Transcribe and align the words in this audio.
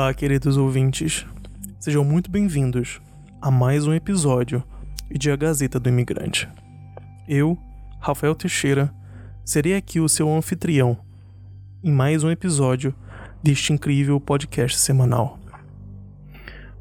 Olá, 0.00 0.14
queridos 0.14 0.56
ouvintes. 0.56 1.26
Sejam 1.80 2.04
muito 2.04 2.30
bem-vindos 2.30 3.02
a 3.42 3.50
mais 3.50 3.84
um 3.84 3.92
episódio 3.92 4.62
de 5.10 5.28
A 5.28 5.34
Gazeta 5.34 5.80
do 5.80 5.88
Imigrante. 5.88 6.48
Eu, 7.26 7.58
Rafael 7.98 8.32
Teixeira, 8.36 8.94
serei 9.44 9.74
aqui 9.74 9.98
o 9.98 10.08
seu 10.08 10.32
anfitrião 10.32 10.96
em 11.82 11.90
mais 11.90 12.22
um 12.22 12.30
episódio 12.30 12.94
deste 13.42 13.72
incrível 13.72 14.20
podcast 14.20 14.78
semanal. 14.78 15.36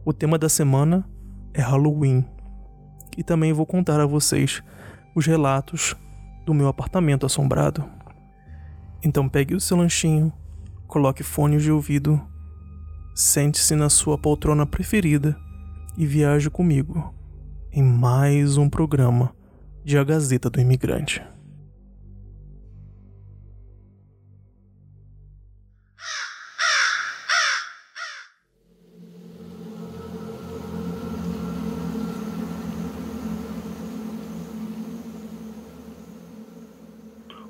O 0.05 0.13
tema 0.13 0.37
da 0.37 0.47
semana 0.47 1.03
é 1.55 1.61
Halloween 1.63 2.23
e 3.17 3.23
também 3.23 3.51
vou 3.51 3.65
contar 3.65 3.99
a 3.99 4.05
vocês 4.05 4.61
os 5.15 5.25
relatos 5.25 5.95
do 6.45 6.53
meu 6.53 6.67
apartamento 6.67 7.25
assombrado. 7.25 7.83
Então 9.01 9.27
pegue 9.27 9.55
o 9.55 9.59
seu 9.59 9.75
lanchinho, 9.75 10.31
coloque 10.85 11.23
fones 11.23 11.63
de 11.63 11.71
ouvido, 11.71 12.23
sente-se 13.17 13.75
na 13.75 13.89
sua 13.89 14.15
poltrona 14.15 14.63
preferida 14.63 15.35
e 15.97 16.05
viaje 16.05 16.51
comigo 16.51 17.11
em 17.71 17.81
mais 17.81 18.57
um 18.57 18.69
programa 18.69 19.35
de 19.83 19.97
A 19.97 20.03
Gazeta 20.03 20.51
do 20.51 20.61
Imigrante. 20.61 21.23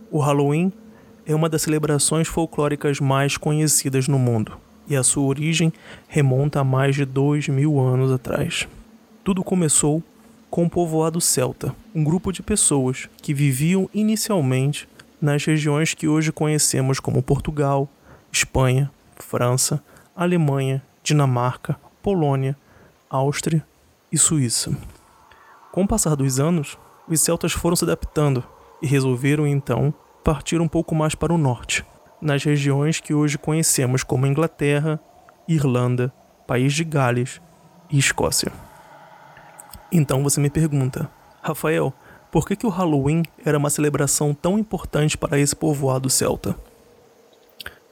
O 0.10 0.20
Halloween 0.20 0.72
é 1.26 1.36
uma 1.36 1.50
das 1.50 1.64
celebrações 1.64 2.30
folclóricas 2.30 3.02
mais 3.02 3.36
conhecidas 3.36 4.08
no 4.08 4.18
mundo, 4.18 4.58
e 4.88 4.96
a 4.96 5.04
sua 5.04 5.24
origem 5.24 5.72
remonta 6.08 6.60
a 6.60 6.64
mais 6.64 6.96
de 6.96 7.06
dois 7.06 7.48
mil 7.48 7.80
anos 7.80 8.12
atrás. 8.12 8.68
Tudo 9.24 9.44
começou 9.44 10.02
com 10.50 10.66
o 10.66 10.70
povoado 10.70 11.20
celta, 11.20 11.76
um 11.94 12.04
grupo 12.04 12.32
de 12.32 12.42
pessoas 12.42 13.10
que 13.22 13.34
viviam 13.34 13.90
inicialmente 13.94 14.88
nas 15.22 15.44
regiões 15.44 15.94
que 15.94 16.08
hoje 16.08 16.32
conhecemos 16.32 17.00
como 17.00 17.22
Portugal, 17.22 17.90
Espanha, 18.32 18.90
França, 19.18 19.84
Alemanha, 20.16 20.82
Dinamarca, 21.04 21.78
Polônia, 22.02 22.56
Áustria 23.10 23.66
e 24.12 24.18
Suíça. 24.18 24.76
Com 25.72 25.84
o 25.84 25.88
passar 25.88 26.16
dos 26.16 26.40
anos, 26.40 26.78
os 27.08 27.20
celtas 27.22 27.52
foram 27.52 27.76
se 27.76 27.84
adaptando 27.84 28.44
e 28.82 28.88
resolveram 28.88 29.46
então 29.46 29.94
partir 30.24 30.60
um 30.60 30.68
pouco 30.68 30.94
mais 30.94 31.16
para 31.16 31.34
o 31.34 31.38
norte, 31.38 31.86
nas 32.22 32.44
regiões 32.44 33.00
que 33.00 33.14
hoje 33.14 33.38
conhecemos 33.38 34.04
como 34.04 34.26
Inglaterra, 34.26 35.00
Irlanda, 35.48 36.12
País 36.46 36.74
de 36.74 36.84
Gales 36.84 37.42
e 37.90 37.98
Escócia. 37.98 38.52
Então 39.92 40.24
você 40.24 40.40
me 40.40 40.50
pergunta, 40.50 41.10
Rafael, 41.42 41.94
por 42.32 42.48
que, 42.48 42.56
que 42.56 42.66
o 42.66 42.70
Halloween 42.70 43.24
era 43.46 43.58
uma 43.58 43.70
celebração 43.70 44.34
tão 44.34 44.60
importante 44.60 45.18
para 45.18 45.40
esse 45.40 45.56
povoado 45.56 46.10
celta? 46.10 46.56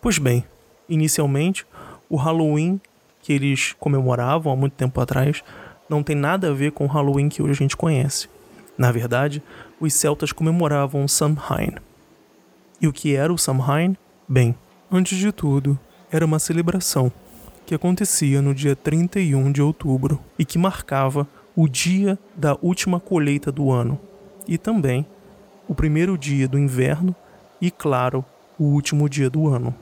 Pois 0.01 0.17
bem, 0.17 0.45
inicialmente, 0.89 1.65
o 2.09 2.17
Halloween 2.17 2.79
que 3.21 3.33
eles 3.33 3.73
comemoravam 3.79 4.53
há 4.53 4.55
muito 4.55 4.73
tempo 4.73 5.01
atrás 5.01 5.43
não 5.89 6.03
tem 6.03 6.15
nada 6.15 6.49
a 6.49 6.53
ver 6.53 6.71
com 6.73 6.85
o 6.85 6.87
Halloween 6.87 7.27
que 7.27 7.41
hoje 7.41 7.53
a 7.53 7.55
gente 7.55 7.75
conhece. 7.75 8.29
Na 8.77 8.91
verdade, 8.91 9.41
os 9.79 9.93
celtas 9.93 10.31
comemoravam 10.31 11.07
Samhain, 11.07 11.75
e 12.79 12.87
o 12.87 12.93
que 12.93 13.15
era 13.15 13.33
o 13.33 13.37
Samhain? 13.37 13.97
Bem, 14.27 14.55
antes 14.91 15.19
de 15.19 15.31
tudo, 15.31 15.77
era 16.11 16.25
uma 16.25 16.39
celebração 16.39 17.11
que 17.63 17.75
acontecia 17.75 18.41
no 18.41 18.55
dia 18.55 18.75
31 18.75 19.51
de 19.51 19.61
outubro 19.61 20.19
e 20.37 20.43
que 20.43 20.57
marcava 20.57 21.27
o 21.55 21.67
dia 21.67 22.17
da 22.35 22.57
última 22.59 22.99
colheita 22.99 23.51
do 23.51 23.71
ano 23.71 23.99
e 24.47 24.57
também 24.57 25.05
o 25.67 25.75
primeiro 25.75 26.17
dia 26.17 26.47
do 26.47 26.57
inverno 26.57 27.15
e, 27.61 27.69
claro, 27.69 28.25
o 28.57 28.63
último 28.63 29.07
dia 29.07 29.29
do 29.29 29.47
ano. 29.47 29.75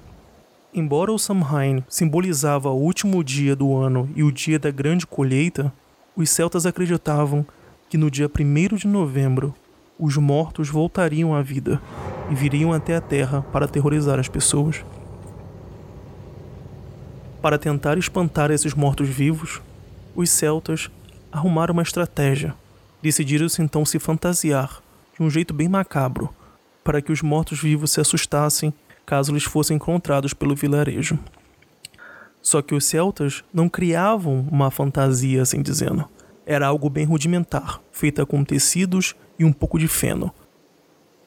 Embora 0.73 1.13
o 1.13 1.17
Samhain 1.17 1.81
simbolizava 1.87 2.69
o 2.69 2.81
último 2.81 3.23
dia 3.23 3.55
do 3.55 3.73
ano 3.73 4.09
e 4.13 4.23
o 4.23 4.31
dia 4.31 4.59
da 4.59 4.71
grande 4.71 5.07
colheita, 5.07 5.71
os 6.17 6.29
celtas 6.29 6.65
acreditavam 6.65 7.45
que 7.89 7.97
no 7.97 8.11
dia 8.11 8.27
1 8.29 8.75
de 8.75 8.87
novembro 8.87 9.55
os 9.97 10.17
mortos 10.17 10.69
voltariam 10.69 11.33
à 11.33 11.41
vida 11.41 11.81
e 12.29 12.35
viriam 12.35 12.73
até 12.73 12.95
a 12.95 13.01
terra 13.01 13.41
para 13.51 13.65
aterrorizar 13.65 14.19
as 14.19 14.27
pessoas. 14.27 14.83
Para 17.41 17.57
tentar 17.57 17.97
espantar 17.97 18.51
esses 18.51 18.73
mortos-vivos, 18.73 19.61
os 20.15 20.29
celtas 20.29 20.89
arrumaram 21.31 21.73
uma 21.73 21.83
estratégia. 21.83 22.55
Decidiram-se 23.01 23.61
então 23.61 23.85
se 23.85 23.99
fantasiar 23.99 24.81
de 25.15 25.21
um 25.21 25.29
jeito 25.29 25.53
bem 25.53 25.67
macabro, 25.67 26.33
para 26.83 27.01
que 27.01 27.11
os 27.11 27.21
mortos-vivos 27.21 27.91
se 27.91 28.01
assustassem 28.01 28.73
caso 29.05 29.31
eles 29.31 29.43
fossem 29.43 29.75
encontrados 29.75 30.33
pelo 30.33 30.55
vilarejo. 30.55 31.19
Só 32.41 32.61
que 32.61 32.75
os 32.75 32.85
celtas 32.85 33.43
não 33.53 33.69
criavam 33.69 34.47
uma 34.51 34.71
fantasia 34.71 35.41
assim 35.41 35.61
dizendo. 35.61 36.07
Era 36.45 36.67
algo 36.67 36.89
bem 36.89 37.05
rudimentar, 37.05 37.81
feita 37.91 38.25
com 38.25 38.43
tecidos 38.43 39.15
e 39.37 39.45
um 39.45 39.53
pouco 39.53 39.79
de 39.79 39.87
feno. 39.87 40.31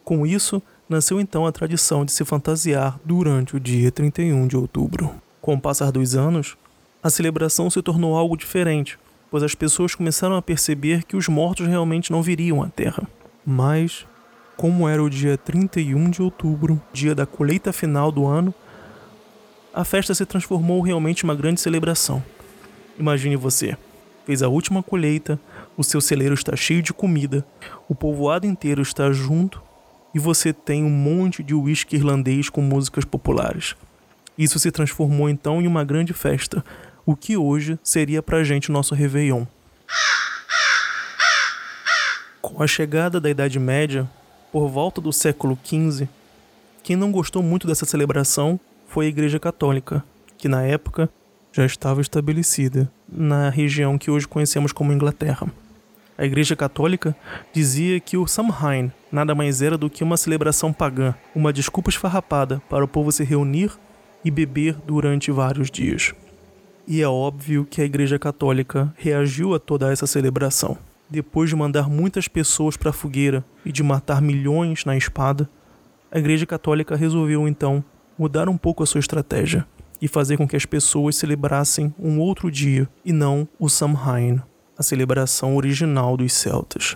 Com 0.04 0.26
isso, 0.26 0.62
nasceu 0.88 1.20
então 1.20 1.46
a 1.46 1.52
tradição 1.52 2.04
de 2.04 2.12
se 2.12 2.24
fantasiar 2.24 2.98
durante 3.04 3.56
o 3.56 3.60
dia 3.60 3.90
31 3.90 4.46
de 4.46 4.56
outubro. 4.56 5.14
Com 5.40 5.54
o 5.54 5.60
passar 5.60 5.90
dos 5.90 6.14
anos, 6.14 6.56
a 7.02 7.10
celebração 7.10 7.68
se 7.70 7.82
tornou 7.82 8.16
algo 8.16 8.36
diferente, 8.36 8.98
pois 9.30 9.42
as 9.42 9.54
pessoas 9.54 9.94
começaram 9.94 10.36
a 10.36 10.42
perceber 10.42 11.04
que 11.04 11.16
os 11.16 11.28
mortos 11.28 11.66
realmente 11.66 12.10
não 12.10 12.22
viriam 12.22 12.62
à 12.62 12.68
Terra. 12.68 13.08
Mas, 13.44 14.06
como 14.56 14.88
era 14.88 15.02
o 15.02 15.10
dia 15.10 15.36
31 15.36 16.10
de 16.10 16.22
outubro, 16.22 16.80
dia 16.92 17.14
da 17.14 17.26
colheita 17.26 17.72
final 17.72 18.10
do 18.10 18.26
ano, 18.26 18.54
a 19.74 19.84
festa 19.84 20.14
se 20.14 20.24
transformou 20.24 20.80
realmente 20.80 21.20
em 21.20 21.24
uma 21.24 21.34
grande 21.34 21.60
celebração. 21.60 22.22
Imagine 22.98 23.36
você, 23.36 23.76
fez 24.24 24.42
a 24.42 24.48
última 24.48 24.82
colheita, 24.82 25.38
o 25.76 25.84
seu 25.84 26.00
celeiro 26.00 26.34
está 26.34 26.56
cheio 26.56 26.82
de 26.82 26.92
comida, 26.92 27.46
o 27.88 27.94
povoado 27.94 28.46
inteiro 28.46 28.80
está 28.80 29.12
junto 29.12 29.62
e 30.14 30.18
você 30.18 30.52
tem 30.52 30.82
um 30.82 30.90
monte 30.90 31.42
de 31.42 31.54
uísque 31.54 31.96
irlandês 31.96 32.48
com 32.48 32.62
músicas 32.62 33.04
populares. 33.04 33.74
Isso 34.38 34.58
se 34.58 34.70
transformou 34.70 35.28
então 35.28 35.60
em 35.60 35.66
uma 35.66 35.84
grande 35.84 36.12
festa, 36.12 36.64
o 37.04 37.14
que 37.14 37.36
hoje 37.36 37.78
seria 37.82 38.22
pra 38.22 38.42
gente 38.42 38.72
nosso 38.72 38.94
Réveillon. 38.94 39.44
Com 42.40 42.62
a 42.62 42.66
chegada 42.66 43.20
da 43.20 43.28
Idade 43.28 43.58
Média, 43.58 44.08
por 44.50 44.68
volta 44.68 45.00
do 45.00 45.12
século 45.12 45.58
XV, 45.64 46.08
quem 46.82 46.96
não 46.96 47.12
gostou 47.12 47.42
muito 47.42 47.66
dessa 47.66 47.84
celebração 47.84 48.58
foi 48.88 49.06
a 49.06 49.08
Igreja 49.08 49.38
Católica, 49.38 50.04
que 50.38 50.48
na 50.48 50.62
época 50.62 51.10
já 51.52 51.66
estava 51.66 52.00
estabelecida 52.00 52.90
na 53.08 53.50
região 53.50 53.98
que 53.98 54.10
hoje 54.10 54.28
conhecemos 54.28 54.72
como 54.72 54.92
Inglaterra. 54.92 55.50
A 56.18 56.24
Igreja 56.24 56.56
Católica 56.56 57.14
dizia 57.52 58.00
que 58.00 58.16
o 58.16 58.26
Samhain 58.26 58.90
nada 59.12 59.34
mais 59.34 59.60
era 59.60 59.76
do 59.76 59.90
que 59.90 60.02
uma 60.02 60.16
celebração 60.16 60.72
pagã, 60.72 61.14
uma 61.34 61.52
desculpa 61.52 61.90
esfarrapada 61.90 62.62
para 62.70 62.84
o 62.84 62.88
povo 62.88 63.12
se 63.12 63.22
reunir 63.22 63.72
e 64.24 64.30
beber 64.30 64.76
durante 64.86 65.30
vários 65.30 65.70
dias. 65.70 66.14
E 66.88 67.02
é 67.02 67.08
óbvio 67.08 67.66
que 67.68 67.82
a 67.82 67.84
Igreja 67.84 68.18
Católica 68.18 68.94
reagiu 68.96 69.54
a 69.54 69.58
toda 69.58 69.92
essa 69.92 70.06
celebração. 70.06 70.78
Depois 71.08 71.50
de 71.50 71.56
mandar 71.56 71.88
muitas 71.88 72.28
pessoas 72.28 72.76
para 72.76 72.90
a 72.90 72.94
fogueira 72.94 73.44
e 73.64 73.70
de 73.70 73.82
matar 73.82 74.22
milhões 74.22 74.84
na 74.84 74.96
espada, 74.96 75.48
a 76.10 76.18
Igreja 76.18 76.46
Católica 76.46 76.96
resolveu 76.96 77.46
então 77.46 77.84
mudar 78.18 78.48
um 78.48 78.56
pouco 78.56 78.82
a 78.82 78.86
sua 78.86 79.00
estratégia 79.00 79.66
e 80.00 80.08
fazer 80.08 80.36
com 80.36 80.48
que 80.48 80.56
as 80.56 80.64
pessoas 80.64 81.16
celebrassem 81.16 81.94
um 81.98 82.18
outro 82.20 82.50
dia 82.50 82.88
e 83.04 83.12
não 83.12 83.46
o 83.58 83.68
Samhain, 83.68 84.40
a 84.78 84.82
celebração 84.82 85.56
original 85.56 86.16
dos 86.16 86.32
celtas. 86.32 86.94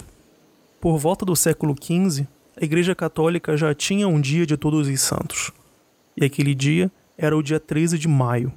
Por 0.80 0.98
volta 0.98 1.24
do 1.24 1.34
século 1.34 1.74
XV, 1.74 2.26
a 2.60 2.64
Igreja 2.64 2.94
Católica 2.94 3.56
já 3.56 3.74
tinha 3.74 4.06
um 4.06 4.20
dia 4.20 4.44
de 4.44 4.56
Todos 4.56 4.88
os 4.88 5.00
Santos, 5.00 5.50
e 6.16 6.24
aquele 6.24 6.54
dia 6.54 6.90
era 7.16 7.36
o 7.36 7.42
dia 7.42 7.58
13 7.58 7.98
de 7.98 8.08
maio. 8.08 8.52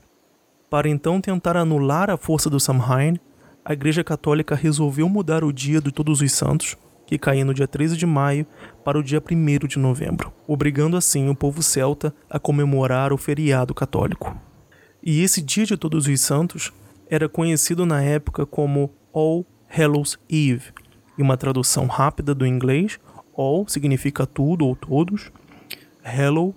Para 0.70 0.90
então 0.90 1.22
tentar 1.22 1.56
anular 1.56 2.10
a 2.10 2.18
força 2.18 2.50
do 2.50 2.60
Samhain, 2.60 3.20
a 3.64 3.74
Igreja 3.74 4.04
Católica 4.04 4.56
resolveu 4.56 5.08
mudar 5.08 5.44
o 5.44 5.54
dia 5.54 5.80
de 5.80 5.92
Todos 5.92 6.22
os 6.22 6.32
Santos, 6.32 6.76
que 7.06 7.18
caía 7.18 7.46
no 7.46 7.54
dia 7.54 7.68
13 7.68 7.96
de 7.96 8.06
maio, 8.06 8.46
para 8.84 8.98
o 8.98 9.04
dia 9.04 9.22
1 9.22 9.68
de 9.68 9.80
novembro, 9.80 10.34
obrigando 10.48 10.98
assim 10.98 11.30
o 11.30 11.36
povo 11.36 11.62
celta 11.62 12.14
a 12.30 12.40
comemorar 12.40 13.14
o 13.14 13.18
feriado 13.18 13.74
católico. 13.74 14.36
E 15.02 15.22
esse 15.22 15.42
dia 15.42 15.66
de 15.66 15.78
Todos 15.78 16.08
os 16.08 16.22
Santos 16.22 16.74
era 17.10 17.30
conhecido 17.30 17.86
na 17.86 18.02
época 18.02 18.46
como 18.46 18.90
All 19.14 19.46
Hallows 19.68 20.18
Eve. 20.30 20.72
E 21.18 21.22
uma 21.22 21.38
tradução 21.38 21.86
rápida 21.86 22.34
do 22.34 22.46
inglês, 22.46 23.00
All 23.36 23.68
significa 23.68 24.26
tudo 24.26 24.66
ou 24.66 24.76
todos, 24.76 25.32
Hallow, 26.04 26.56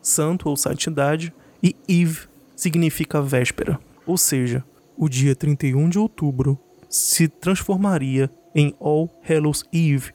santo 0.00 0.48
ou 0.48 0.56
santidade, 0.56 1.32
e 1.62 1.74
Eve 1.88 2.28
significa 2.54 3.20
véspera. 3.20 3.78
Ou 4.06 4.16
seja, 4.16 4.64
o 4.96 5.08
dia 5.08 5.34
31 5.34 5.88
de 5.88 5.98
outubro 5.98 6.58
se 6.88 7.28
transformaria 7.28 8.30
em 8.54 8.74
All 8.80 9.10
Hallows 9.28 9.64
Eve, 9.72 10.12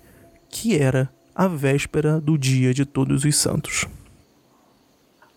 que 0.50 0.78
era 0.78 1.10
a 1.36 1.48
véspera 1.48 2.20
do 2.20 2.38
dia 2.38 2.74
de 2.74 2.86
Todos 2.86 3.24
os 3.24 3.36
Santos. 3.36 3.86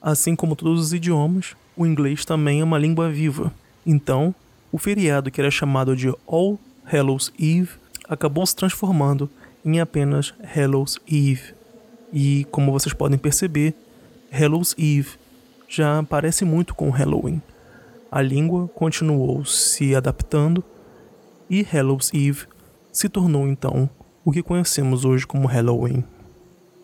Assim 0.01 0.37
como 0.37 0.55
todos 0.57 0.81
os 0.81 0.93
idiomas, 0.93 1.57
o 1.77 1.87
inglês 1.87 2.25
também 2.25 2.61
é 2.61 2.65
uma 2.65 2.79
língua 2.79 3.11
viva. 3.11 3.53
Então, 3.87 4.35
o 4.75 4.79
feriado 4.79 5.31
que 5.31 5.41
era 5.41 5.53
chamado 5.53 5.95
de 5.95 6.13
All 6.27 6.59
Hallows 6.85 7.33
Eve 7.39 7.69
acabou 8.09 8.45
se 8.45 8.57
transformando 8.57 9.31
em 9.65 9.79
apenas 9.79 10.35
Hallows 10.43 10.99
Eve. 11.07 11.55
E, 12.13 12.45
como 12.51 12.73
vocês 12.73 12.93
podem 12.93 13.17
perceber, 13.17 13.73
Hallows 14.33 14.75
Eve 14.77 15.11
já 15.69 16.03
parece 16.03 16.45
muito 16.45 16.75
com 16.75 16.91
Halloween. 16.91 17.41
A 18.11 18.21
língua 18.21 18.67
continuou 18.67 19.45
se 19.45 19.95
adaptando 19.95 20.65
e 21.49 21.63
Hallows 21.63 22.11
Eve 22.13 22.49
se 22.91 23.09
tornou 23.09 23.47
então 23.47 23.89
o 24.25 24.33
que 24.33 24.43
conhecemos 24.43 25.05
hoje 25.05 25.25
como 25.25 25.47
Halloween. 25.47 26.03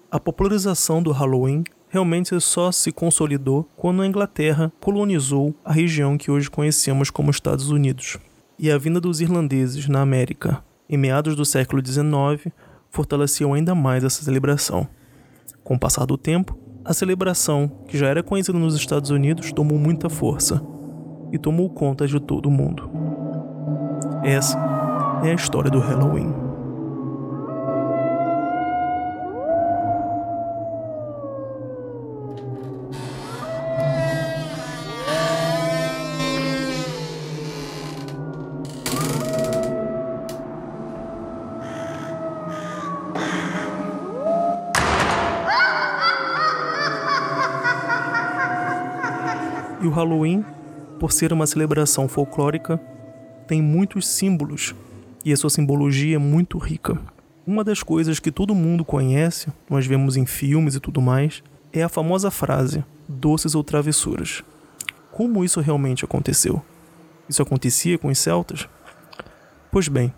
A 0.08 0.20
popularização 0.20 1.02
do 1.02 1.10
Halloween 1.10 1.64
realmente 1.90 2.40
só 2.40 2.72
se 2.72 2.92
consolidou 2.92 3.69
quando 3.76 4.00
a 4.00 4.06
Inglaterra 4.06 4.72
colonizou 4.81 5.54
a 5.64 5.72
região 5.72 6.16
que 6.16 6.31
hoje 6.31 6.48
conhecemos 6.48 7.10
como 7.10 7.31
Estados 7.31 7.70
Unidos. 7.70 8.16
E 8.58 8.70
a 8.70 8.78
vinda 8.78 9.00
dos 9.00 9.20
irlandeses 9.20 9.88
na 9.88 10.00
América 10.00 10.62
em 10.88 10.96
meados 10.96 11.34
do 11.34 11.44
século 11.44 11.84
XIX 11.84 12.52
fortaleceu 12.88 13.52
ainda 13.52 13.75
mais 13.75 14.04
essa 14.04 14.22
celebração. 14.22 14.88
Com 15.64 15.75
o 15.75 15.78
passar 15.78 16.06
do 16.06 16.16
tempo, 16.16 16.56
a 16.84 16.94
celebração, 16.94 17.70
que 17.88 17.98
já 17.98 18.06
era 18.06 18.22
conhecida 18.22 18.58
nos 18.58 18.75
Estados 18.75 19.10
Unidos, 19.10 19.52
tomou 19.52 19.78
muita 19.78 20.08
força 20.08 20.62
e 21.32 21.38
tomou 21.38 21.69
conta 21.70 22.06
de 22.06 22.19
todo 22.19 22.46
o 22.46 22.50
mundo. 22.50 22.90
Essa 24.22 24.58
é 25.25 25.31
a 25.31 25.34
história 25.34 25.70
do 25.70 25.81
Halloween. 25.81 26.50
O 49.90 49.92
Halloween, 49.92 50.44
por 51.00 51.10
ser 51.10 51.32
uma 51.32 51.46
celebração 51.46 52.08
folclórica, 52.08 52.81
tem 53.48 53.60
muitos 53.60 54.06
símbolos 54.06 54.72
e 55.25 55.32
a 55.32 55.37
sua 55.37 55.50
simbologia 55.50 56.14
é 56.14 56.19
muito 56.19 56.58
rica. 56.58 56.96
Uma 57.44 57.64
das 57.64 57.82
coisas 57.82 58.20
que 58.20 58.31
todo 58.31 58.54
mundo 58.54 58.84
conhece, 58.84 59.48
nós 59.69 59.87
vemos 59.87 60.16
em 60.16 60.25
filmes 60.25 60.76
e 60.76 60.81
tudo 60.81 61.02
mais, 61.02 61.42
é 61.72 61.82
a 61.82 61.88
famosa 61.88 62.31
frase: 62.31 62.84
doces 63.08 63.56
ou 63.56 63.64
travessuras. 63.64 64.44
Como 65.10 65.44
isso 65.44 65.60
realmente 65.60 66.04
aconteceu? 66.04 66.62
Isso 67.28 67.43
acontecia 67.43 67.98
com 67.98 68.08
os 68.08 68.19
celtas? 68.19 68.69
Pois 69.72 69.88
bem, 69.88 70.14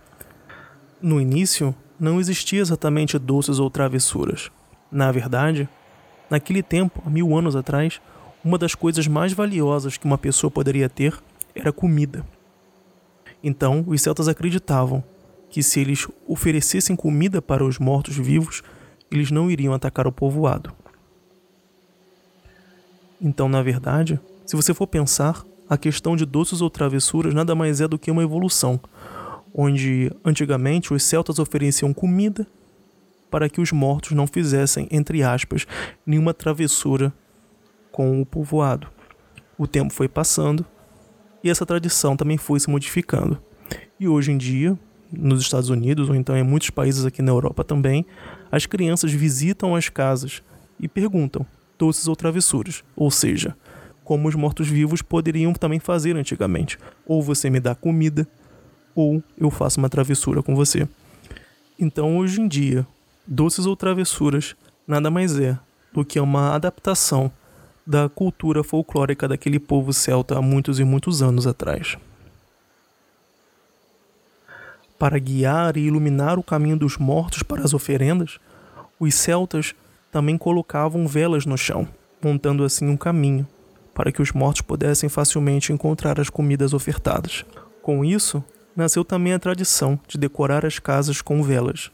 no 1.00 1.18
início 1.18 1.74
não 1.98 2.20
existia 2.20 2.60
exatamente 2.60 3.18
doces 3.18 3.58
ou 3.58 3.70
travessuras. 3.70 4.50
Na 4.90 5.10
verdade, 5.10 5.66
naquele 6.28 6.62
tempo, 6.62 7.02
há 7.06 7.08
mil 7.08 7.34
anos 7.34 7.56
atrás, 7.56 8.00
uma 8.44 8.58
das 8.58 8.74
coisas 8.74 9.06
mais 9.06 9.32
valiosas 9.32 9.96
que 9.96 10.04
uma 10.04 10.18
pessoa 10.18 10.50
poderia 10.50 10.88
ter 10.88 11.18
era 11.54 11.72
comida. 11.72 12.24
Então, 13.42 13.84
os 13.86 14.00
celtas 14.00 14.28
acreditavam 14.28 15.02
que 15.50 15.62
se 15.62 15.80
eles 15.80 16.06
oferecessem 16.26 16.96
comida 16.96 17.42
para 17.42 17.64
os 17.64 17.78
mortos-vivos, 17.78 18.62
eles 19.10 19.30
não 19.30 19.50
iriam 19.50 19.74
atacar 19.74 20.06
o 20.06 20.12
povoado. 20.12 20.72
Então, 23.20 23.48
na 23.48 23.62
verdade, 23.62 24.18
se 24.46 24.56
você 24.56 24.72
for 24.72 24.86
pensar, 24.86 25.44
a 25.68 25.76
questão 25.76 26.16
de 26.16 26.24
doces 26.24 26.60
ou 26.60 26.70
travessuras 26.70 27.34
nada 27.34 27.54
mais 27.54 27.80
é 27.80 27.86
do 27.86 27.98
que 27.98 28.10
uma 28.10 28.22
evolução, 28.22 28.80
onde 29.54 30.10
antigamente 30.24 30.92
os 30.92 31.02
celtas 31.02 31.38
ofereciam 31.38 31.92
comida 31.92 32.46
para 33.30 33.48
que 33.48 33.60
os 33.60 33.72
mortos 33.72 34.12
não 34.12 34.26
fizessem, 34.26 34.88
entre 34.90 35.22
aspas, 35.22 35.66
nenhuma 36.06 36.34
travessura 36.34 37.12
com 37.92 38.20
o 38.20 38.26
povoado. 38.26 38.88
O 39.56 39.68
tempo 39.68 39.92
foi 39.92 40.08
passando 40.08 40.66
e 41.44 41.50
essa 41.50 41.66
tradição 41.66 42.16
também 42.16 42.38
foi 42.38 42.58
se 42.58 42.68
modificando. 42.68 43.40
E 44.00 44.08
hoje 44.08 44.32
em 44.32 44.38
dia, 44.38 44.76
nos 45.12 45.40
Estados 45.40 45.68
Unidos 45.68 46.08
ou 46.08 46.14
então 46.14 46.36
em 46.36 46.42
muitos 46.42 46.70
países 46.70 47.04
aqui 47.04 47.22
na 47.22 47.30
Europa 47.30 47.62
também, 47.62 48.04
as 48.50 48.66
crianças 48.66 49.12
visitam 49.12 49.76
as 49.76 49.88
casas 49.88 50.42
e 50.80 50.88
perguntam 50.88 51.46
doces 51.78 52.08
ou 52.08 52.16
travessuras, 52.16 52.82
ou 52.96 53.10
seja, 53.10 53.56
como 54.04 54.28
os 54.28 54.34
mortos-vivos 54.34 55.02
poderiam 55.02 55.52
também 55.52 55.80
fazer 55.80 56.16
antigamente. 56.16 56.78
Ou 57.06 57.22
você 57.22 57.50
me 57.50 57.60
dá 57.60 57.74
comida, 57.74 58.26
ou 58.94 59.22
eu 59.36 59.50
faço 59.50 59.78
uma 59.78 59.88
travessura 59.88 60.42
com 60.42 60.54
você. 60.54 60.88
Então, 61.78 62.18
hoje 62.18 62.40
em 62.40 62.48
dia, 62.48 62.86
doces 63.26 63.66
ou 63.66 63.76
travessuras 63.76 64.54
nada 64.86 65.10
mais 65.10 65.38
é 65.38 65.58
do 65.92 66.04
que 66.04 66.20
uma 66.20 66.54
adaptação 66.54 67.30
da 67.86 68.08
cultura 68.08 68.62
folclórica 68.62 69.26
daquele 69.26 69.58
povo 69.58 69.92
celta 69.92 70.38
há 70.38 70.42
muitos 70.42 70.78
e 70.78 70.84
muitos 70.84 71.22
anos 71.22 71.46
atrás. 71.46 71.96
Para 74.98 75.18
guiar 75.18 75.76
e 75.76 75.80
iluminar 75.80 76.38
o 76.38 76.42
caminho 76.42 76.76
dos 76.76 76.96
mortos 76.96 77.42
para 77.42 77.64
as 77.64 77.74
oferendas, 77.74 78.38
os 79.00 79.14
celtas 79.14 79.74
também 80.12 80.38
colocavam 80.38 81.08
velas 81.08 81.44
no 81.44 81.58
chão, 81.58 81.88
montando 82.22 82.62
assim 82.62 82.88
um 82.88 82.96
caminho 82.96 83.46
para 83.94 84.10
que 84.10 84.22
os 84.22 84.32
mortos 84.32 84.62
pudessem 84.62 85.08
facilmente 85.08 85.72
encontrar 85.72 86.20
as 86.20 86.30
comidas 86.30 86.72
ofertadas. 86.72 87.44
Com 87.82 88.04
isso, 88.04 88.42
nasceu 88.74 89.04
também 89.04 89.32
a 89.32 89.38
tradição 89.38 89.98
de 90.08 90.16
decorar 90.16 90.64
as 90.64 90.78
casas 90.78 91.20
com 91.20 91.42
velas, 91.42 91.90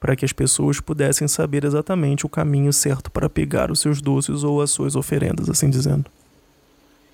para 0.00 0.14
que 0.14 0.24
as 0.24 0.32
pessoas 0.32 0.80
pudessem 0.80 1.26
saber 1.26 1.64
exatamente 1.64 2.24
o 2.24 2.28
caminho 2.28 2.72
certo 2.72 3.10
para 3.10 3.28
pegar 3.28 3.70
os 3.70 3.80
seus 3.80 4.00
doces 4.00 4.44
ou 4.44 4.62
as 4.62 4.70
suas 4.70 4.94
oferendas, 4.94 5.48
assim 5.48 5.68
dizendo. 5.68 6.06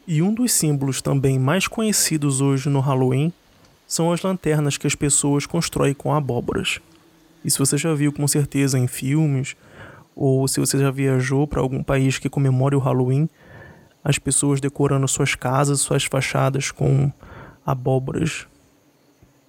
E 0.07 0.21
um 0.21 0.35
dos 0.35 0.53
símbolos 0.53 1.01
também 1.01 1.39
mais 1.39 1.67
conhecidos 1.67 2.41
hoje 2.41 2.69
no 2.69 2.81
Halloween 2.81 3.33
são 3.87 4.13
as 4.13 4.23
lanternas 4.23 4.77
que 4.77 4.87
as 4.87 4.95
pessoas 4.95 5.47
constroem 5.47 5.95
com 5.95 6.13
abóboras. 6.13 6.79
E 7.45 7.51
se 7.51 7.59
você 7.59 7.79
já 7.79 7.95
viu 7.95 8.13
com 8.13 8.27
certeza 8.29 8.79
em 8.79 8.87
filmes, 8.87 9.57
ou 10.15 10.47
se 10.47 10.61
você 10.61 10.79
já 10.79 10.91
viajou 10.91 11.47
para 11.47 11.61
algum 11.61 11.83
país 11.83 12.19
que 12.19 12.29
comemore 12.29 12.77
o 12.77 12.81
Halloween, 12.81 13.29
as 14.03 14.19
pessoas 14.19 14.61
decorando 14.61 15.09
suas 15.09 15.35
casas, 15.35 15.81
suas 15.81 16.05
fachadas 16.05 16.71
com 16.71 17.11
abóboras 17.65 18.47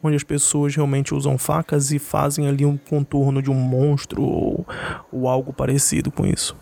onde 0.06 0.16
as 0.16 0.24
pessoas 0.24 0.76
realmente 0.76 1.14
usam 1.14 1.38
facas 1.38 1.92
e 1.92 2.00
fazem 2.00 2.48
ali 2.48 2.66
um 2.66 2.78
contorno 2.78 3.42
de 3.42 3.50
um 3.50 3.56
monstro 3.56 4.22
ou, 4.22 4.66
ou 5.12 5.28
algo 5.28 5.54
parecido 5.54 6.12
com 6.12 6.26
isso. 6.26 6.56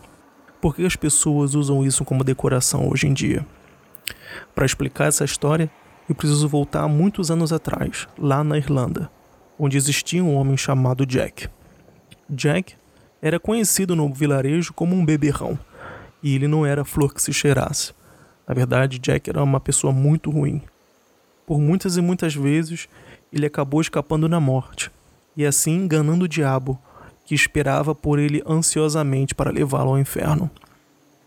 Por 0.62 0.76
que 0.76 0.86
as 0.86 0.96
pessoas 0.96 1.56
usam 1.56 1.86
isso 1.86 2.06
como 2.06 2.24
decoração 2.24 2.90
hoje 2.90 3.08
em 3.08 3.14
dia? 3.14 3.46
Para 4.56 4.66
explicar 4.66 5.08
essa 5.08 5.26
história, 5.26 5.70
eu 6.08 6.16
preciso 6.16 6.48
voltar 6.48 6.88
muitos 6.88 7.30
anos 7.32 7.52
atrás, 7.54 8.08
lá 8.18 8.44
na 8.44 8.58
Irlanda, 8.58 9.10
onde 9.58 9.78
existia 9.78 10.24
um 10.24 10.36
homem 10.36 10.58
chamado 10.58 11.06
Jack. 11.06 11.48
Jack 12.30 12.76
era 13.22 13.40
conhecido 13.40 13.96
no 13.96 14.14
vilarejo 14.14 14.74
como 14.74 14.96
um 14.96 15.06
beberrão, 15.06 15.58
e 16.22 16.36
ele 16.36 16.48
não 16.48 16.66
era 16.66 16.86
flor 16.86 17.14
que 17.14 17.22
se 17.22 17.34
cheirasse. 17.34 17.94
Na 18.48 18.54
verdade, 18.54 19.00
Jack 19.00 19.30
era 19.30 19.44
uma 19.44 19.60
pessoa 19.60 19.94
muito 19.94 20.30
ruim. 20.30 20.62
Por 21.46 21.60
muitas 21.60 21.98
e 21.98 22.02
muitas 22.02 22.36
vezes, 22.36 22.88
ele 23.34 23.48
acabou 23.48 23.82
escapando 23.82 24.30
na 24.30 24.40
morte, 24.40 24.92
e 25.36 25.44
assim 25.44 25.72
enganando 25.72 26.25
o 26.25 26.28
diabo, 26.28 26.80
que 27.25 27.34
esperava 27.34 27.96
por 27.96 28.20
ele 28.20 28.44
ansiosamente 28.46 29.34
para 29.34 29.50
levá-lo 29.50 29.90
ao 29.90 30.00
inferno. 30.00 30.52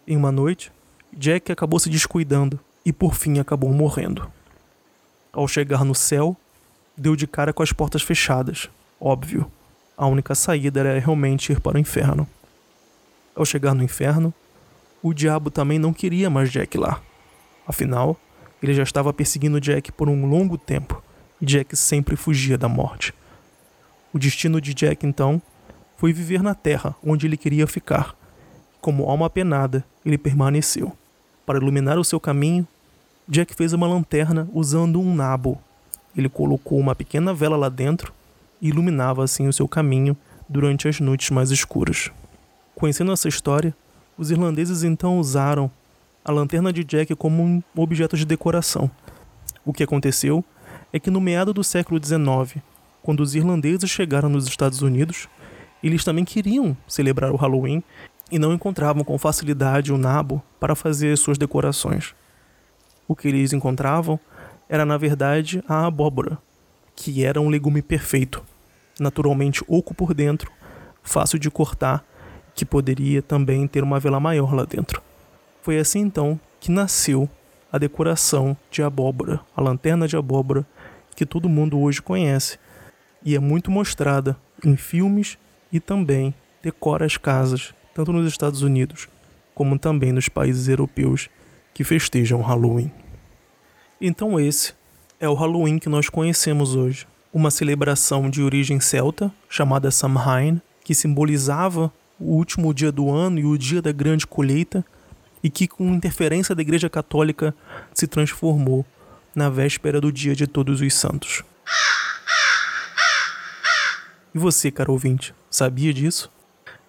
Em 0.07 0.17
uma 0.17 0.31
noite, 0.31 0.71
Jack 1.13 1.51
acabou 1.51 1.81
se 1.81 1.91
descuidando 1.91 2.61
e 2.85 2.93
por 2.93 3.15
fim 3.15 3.41
acabou 3.41 3.73
morrendo. 3.73 4.31
Ao 5.33 5.49
chegar 5.49 5.85
no 5.85 5.97
céu, 5.97 6.37
deu 6.97 7.17
de 7.17 7.27
cara 7.27 7.53
com 7.53 7.63
as 7.63 7.73
portas 7.73 8.03
fechadas. 8.03 8.71
Óbvio, 9.01 9.51
a 9.97 10.07
única 10.07 10.35
saída 10.37 10.79
era 10.79 11.01
realmente 11.01 11.51
ir 11.51 11.61
para 11.61 11.77
o 11.77 11.81
inferno. 11.81 12.29
Ao 13.35 13.45
chegar 13.45 13.75
no 13.75 13.83
inferno, 13.83 14.33
o 15.03 15.13
diabo 15.13 15.51
também 15.51 15.79
não 15.79 15.93
queria 15.93 16.31
mais 16.31 16.53
Jack 16.53 16.79
lá. 16.79 17.03
Afinal, 17.67 18.17
ele 18.63 18.75
já 18.75 18.85
estava 18.85 19.13
perseguindo 19.13 19.61
Jack 19.61 19.91
por 19.91 20.09
um 20.09 20.25
longo 20.27 20.57
tempo 20.57 21.03
Jack 21.41 21.77
sempre 21.77 22.17
fugia 22.17 22.57
da 22.57 22.69
morte. 22.69 23.13
O 24.13 24.19
destino 24.19 24.61
de 24.61 24.73
Jack, 24.73 25.07
então, 25.07 25.41
foi 25.97 26.13
viver 26.13 26.43
na 26.43 26.55
terra 26.55 26.95
onde 27.05 27.27
ele 27.27 27.37
queria 27.37 27.67
ficar. 27.67 28.17
Como 28.81 29.09
alma 29.09 29.29
penada, 29.29 29.85
ele 30.05 30.17
permaneceu, 30.17 30.97
para 31.45 31.59
iluminar 31.59 31.99
o 31.99 32.05
seu 32.05 32.21
caminho 32.21 32.67
Jack 33.29 33.57
fez 33.57 33.73
uma 33.73 33.89
lanterna 33.89 34.49
usando 34.53 35.01
um 35.01 35.13
nabo. 35.13 35.61
Ele 36.17 36.29
colocou 36.29 36.79
uma 36.79 36.95
pequena 36.95 37.35
vela 37.35 37.57
lá 37.57 37.69
dentro 37.69 38.13
e 38.63 38.69
iluminava 38.69 39.25
assim 39.25 39.49
o 39.49 39.53
seu 39.53 39.67
caminho 39.67 40.17
durante 40.49 40.87
as 40.87 41.01
noites 41.01 41.31
mais 41.31 41.51
escuras. 41.51 42.09
Conhecendo 42.77 43.11
essa 43.11 43.27
história, 43.27 43.75
os 44.17 44.31
irlandeses 44.31 44.85
então 44.85 45.19
usaram 45.19 45.69
a 46.25 46.31
lanterna 46.31 46.73
de 46.73 46.85
Jack 46.85 47.17
como 47.17 47.43
um 47.43 47.61
objeto 47.75 48.17
de 48.17 48.25
decoração. 48.25 48.89
O 49.65 49.73
que 49.73 49.83
aconteceu 49.83 50.45
é 50.93 50.99
que 50.99 51.11
no 51.11 51.21
meado 51.21 51.53
do 51.53 51.65
século 51.65 52.01
XIX, 52.03 52.63
quando 53.03 53.21
os 53.21 53.35
irlandeses 53.35 53.91
chegaram 53.91 54.29
nos 54.29 54.47
Estados 54.47 54.83
Unidos, 54.83 55.29
eles 55.83 56.05
também 56.05 56.25
queriam 56.25 56.77
celebrar 56.89 57.33
o 57.33 57.37
Halloween 57.37 57.83
e 58.31 58.39
não 58.39 58.53
encontravam 58.53 59.05
com 59.05 59.19
facilidade 59.19 59.93
o 59.93 59.99
nabo 59.99 60.43
para 60.59 60.75
fazer 60.75 61.17
suas 61.17 61.39
decorações. 61.39 62.15
O 63.07 63.15
que 63.15 63.29
eles 63.29 63.53
encontravam 63.53 64.19
era, 64.69 64.85
na 64.85 64.97
verdade, 64.97 65.63
a 65.69 65.87
abóbora, 65.87 66.39
que 66.97 67.25
era 67.25 67.41
um 67.41 67.49
legume 67.49 67.83
perfeito, 67.83 68.43
naturalmente 68.99 69.63
oco 69.69 69.95
por 69.95 70.13
dentro, 70.13 70.51
fácil 71.03 71.39
de 71.39 71.51
cortar, 71.51 72.05
que 72.55 72.65
poderia 72.65 73.23
também 73.23 73.69
ter 73.69 73.85
uma 73.85 74.01
vela 74.01 74.19
maior 74.19 74.55
lá 74.55 74.65
dentro. 74.65 75.01
Foi 75.63 75.79
assim 75.79 76.01
então 76.01 76.41
que 76.59 76.71
nasceu 76.71 77.29
a 77.77 77.79
decoração 77.79 78.57
de 78.71 78.83
abóbora, 78.83 79.41
a 79.55 79.61
lanterna 79.61 80.09
de 80.09 80.17
abóbora 80.17 80.67
que 81.15 81.25
todo 81.27 81.49
mundo 81.49 81.79
hoje 81.79 82.03
conhece 82.03 82.59
e 83.25 83.35
é 83.35 83.39
muito 83.39 83.71
mostrada 83.71 84.37
em 84.65 84.77
filmes 84.77 85.39
e 85.71 85.79
também 85.79 86.35
decora 86.63 87.05
as 87.05 87.17
casas, 87.17 87.75
tanto 87.95 88.13
nos 88.13 88.27
Estados 88.27 88.63
Unidos 88.63 89.09
como 89.55 89.79
também 89.79 90.13
nos 90.13 90.29
países 90.29 90.69
europeus 90.69 91.31
que 91.73 91.85
festejam 91.85 92.43
Halloween. 92.43 92.91
Então 94.01 94.39
esse 94.39 94.75
é 95.19 95.29
o 95.29 95.35
Halloween 95.35 95.79
que 95.79 95.89
nós 95.89 96.09
conhecemos 96.09 96.75
hoje, 96.75 97.07
uma 97.33 97.51
celebração 97.51 98.29
de 98.29 98.43
origem 98.43 98.81
celta 98.81 99.33
chamada 99.49 99.91
Samhain, 99.91 100.61
que 100.85 100.95
simbolizava 100.95 101.93
o 102.19 102.35
último 102.35 102.73
dia 102.73 102.93
do 102.93 103.11
ano 103.11 103.39
e 103.39 103.45
o 103.45 103.59
dia 103.59 103.83
da 103.83 103.93
grande 103.93 104.27
colheita, 104.27 104.85
e 105.47 105.51
que, 105.51 105.69
com 105.69 105.95
interferência 105.95 106.57
da 106.57 106.61
Igreja 106.61 106.91
Católica, 106.91 107.55
se 107.95 108.09
transformou 108.09 108.85
na 109.33 109.49
véspera 109.49 110.01
do 110.01 110.11
Dia 110.11 110.35
de 110.35 110.45
Todos 110.45 110.81
os 110.81 110.93
Santos. 110.93 111.45
E 114.35 114.39
você, 114.41 114.73
caro 114.73 114.91
ouvinte, 114.91 115.33
sabia 115.49 115.95
disso? 115.95 116.33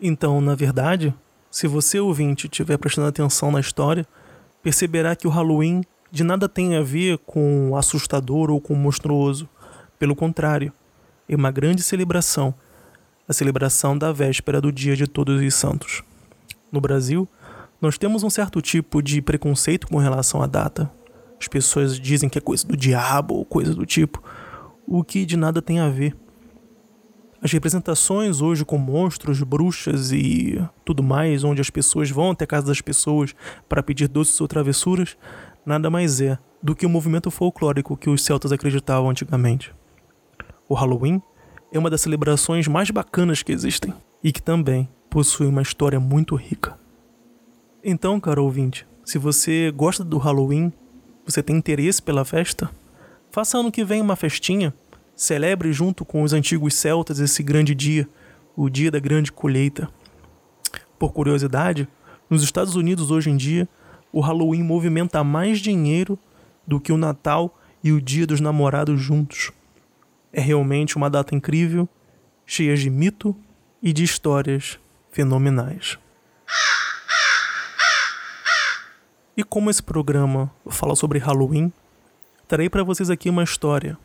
Então, 0.01 0.41
na 0.41 0.55
verdade, 0.55 1.13
se 1.51 1.67
você, 1.67 1.99
ouvinte, 1.99 2.47
estiver 2.47 2.79
prestando 2.79 3.07
atenção 3.07 3.51
na 3.51 3.59
história, 3.59 4.07
perceberá 4.63 5.15
que 5.15 5.27
o 5.27 5.29
Halloween 5.29 5.83
de 6.11 6.23
nada 6.23 6.49
tem 6.49 6.75
a 6.77 6.81
ver 6.81 7.19
com 7.19 7.75
assustador 7.77 8.49
ou 8.49 8.59
com 8.59 8.73
monstruoso. 8.73 9.47
Pelo 9.99 10.15
contrário, 10.15 10.73
é 11.29 11.35
uma 11.35 11.51
grande 11.51 11.83
celebração 11.83 12.55
a 13.29 13.33
celebração 13.33 13.95
da 13.95 14.11
véspera 14.11 14.59
do 14.59 14.71
Dia 14.71 14.95
de 14.95 15.05
Todos 15.05 15.39
os 15.39 15.53
Santos. 15.53 16.01
No 16.71 16.79
Brasil, 16.79 17.27
nós 17.81 17.97
temos 17.97 18.23
um 18.23 18.29
certo 18.29 18.61
tipo 18.61 19.01
de 19.01 19.21
preconceito 19.21 19.87
com 19.87 19.97
relação 19.97 20.41
à 20.41 20.47
data. 20.47 20.91
As 21.39 21.47
pessoas 21.47 21.99
dizem 21.99 22.27
que 22.27 22.37
é 22.37 22.41
coisa 22.41 22.67
do 22.67 22.75
diabo 22.75 23.35
ou 23.35 23.45
coisa 23.45 23.75
do 23.75 23.85
tipo, 23.85 24.23
o 24.87 25.03
que 25.03 25.25
de 25.25 25.37
nada 25.37 25.61
tem 25.61 25.79
a 25.79 25.89
ver. 25.89 26.15
As 27.39 27.51
representações 27.51 28.41
hoje 28.41 28.65
com 28.65 28.79
monstros, 28.79 29.43
bruxas 29.43 30.11
e 30.11 30.59
tudo 30.83 31.03
mais, 31.03 31.43
onde 31.43 31.61
as 31.61 31.69
pessoas 31.69 32.09
vão 32.09 32.31
até 32.31 32.45
a 32.45 32.47
casa 32.47 32.67
das 32.67 32.81
pessoas 32.81 33.35
para 33.69 33.83
pedir 33.83 34.07
doces 34.07 34.41
ou 34.41 34.47
travessuras, 34.47 35.15
nada 35.63 35.89
mais 35.89 36.19
é 36.19 36.39
do 36.63 36.75
que 36.75 36.85
o 36.85 36.89
movimento 36.89 37.29
folclórico 37.29 37.95
que 37.95 38.09
os 38.09 38.23
celtas 38.23 38.51
acreditavam 38.51 39.11
antigamente. 39.11 39.71
O 40.67 40.73
Halloween 40.73 41.21
é 41.71 41.77
uma 41.77 41.91
das 41.91 42.01
celebrações 42.01 42.67
mais 42.67 42.89
bacanas 42.89 43.43
que 43.43 43.51
existem 43.51 43.93
e 44.23 44.31
que 44.31 44.41
também 44.41 44.89
possui 45.07 45.45
uma 45.45 45.61
história 45.61 45.99
muito 45.99 46.35
rica. 46.35 46.86
Então, 47.89 48.19
caro 48.19 48.43
ouvinte, 48.43 48.85
se 49.05 49.17
você 49.17 49.71
gosta 49.71 50.03
do 50.03 50.17
Halloween, 50.17 50.73
você 51.25 51.41
tem 51.41 51.55
interesse 51.55 52.01
pela 52.01 52.25
festa, 52.25 52.69
faça 53.31 53.57
ano 53.57 53.71
que 53.71 53.85
vem 53.85 54.01
uma 54.01 54.17
festinha, 54.17 54.73
celebre 55.15 55.71
junto 55.71 56.03
com 56.03 56.21
os 56.21 56.33
antigos 56.33 56.73
celtas 56.73 57.17
esse 57.21 57.41
grande 57.41 57.73
dia, 57.73 58.05
o 58.57 58.69
dia 58.69 58.91
da 58.91 58.99
grande 58.99 59.31
colheita. 59.31 59.89
Por 60.99 61.13
curiosidade, 61.13 61.87
nos 62.29 62.43
Estados 62.43 62.75
Unidos 62.75 63.09
hoje 63.09 63.29
em 63.29 63.37
dia, 63.37 63.69
o 64.11 64.19
Halloween 64.19 64.63
movimenta 64.63 65.23
mais 65.23 65.59
dinheiro 65.59 66.19
do 66.67 66.81
que 66.81 66.91
o 66.91 66.97
Natal 66.97 67.57
e 67.81 67.93
o 67.93 68.01
Dia 68.01 68.27
dos 68.27 68.41
Namorados 68.41 68.99
juntos. 68.99 69.53
É 70.33 70.41
realmente 70.41 70.97
uma 70.97 71.09
data 71.09 71.33
incrível, 71.33 71.87
cheia 72.45 72.75
de 72.75 72.89
mito 72.89 73.33
e 73.81 73.93
de 73.93 74.03
histórias 74.03 74.77
fenomenais. 75.09 75.97
E 79.37 79.43
como 79.43 79.69
esse 79.69 79.83
programa 79.83 80.49
fala 80.67 80.95
sobre 80.95 81.19
Halloween, 81.19 81.71
trarei 82.47 82.71
para 82.71 82.83
vocês 82.83 83.11
aqui 83.11 83.29
uma 83.29 83.43
história. 83.43 83.95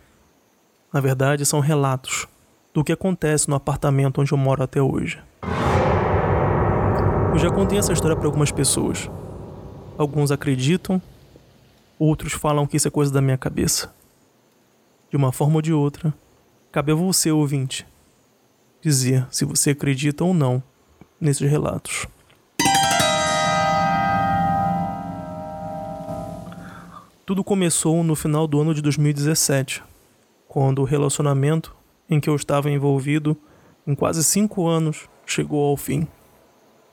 Na 0.93 1.01
verdade, 1.01 1.47
são 1.47 1.59
relatos 1.59 2.29
do 2.75 2.85
que 2.85 2.93
acontece 2.93 3.49
no 3.49 3.57
apartamento 3.57 4.21
onde 4.21 4.31
eu 4.31 4.37
moro 4.37 4.62
até 4.62 4.83
hoje. 4.83 5.23
Eu 7.33 7.39
já 7.39 7.51
contei 7.51 7.79
essa 7.79 7.95
história 7.95 8.15
para 8.15 8.27
algumas 8.27 8.53
pessoas. 8.53 9.11
Alguns 9.97 10.31
acreditam, 10.31 11.01
outros 11.99 12.35
falam 12.35 12.67
que 12.67 12.77
isso 12.77 12.89
é 12.89 12.91
coisa 12.91 13.11
da 13.11 13.23
minha 13.23 13.39
cabeça 13.39 13.91
de 15.09 15.17
uma 15.17 15.33
forma 15.33 15.57
ou 15.57 15.62
de 15.62 15.73
outra, 15.73 16.12
cabe 16.71 16.93
a 16.93 16.95
você, 16.95 17.31
ouvinte, 17.31 17.87
dizer 18.83 19.27
se 19.31 19.47
você 19.47 19.71
acredita 19.71 20.25
ou 20.25 20.35
não 20.35 20.62
nesses 21.19 21.51
relatos. 21.51 22.07
Tudo 27.25 27.45
começou 27.45 28.02
no 28.02 28.14
final 28.14 28.47
do 28.47 28.61
ano 28.61 28.75
de 28.75 28.83
2017, 28.83 29.83
quando 30.49 30.81
o 30.81 30.85
relacionamento 30.85 31.75
em 32.09 32.21
que 32.21 32.29
eu 32.29 32.37
estava 32.37 32.71
envolvido 32.71 33.37
em 33.87 33.95
quase 33.95 34.23
cinco 34.23 34.67
anos 34.67 35.09
chegou 35.25 35.64
ao 35.64 35.76
fim. 35.76 36.07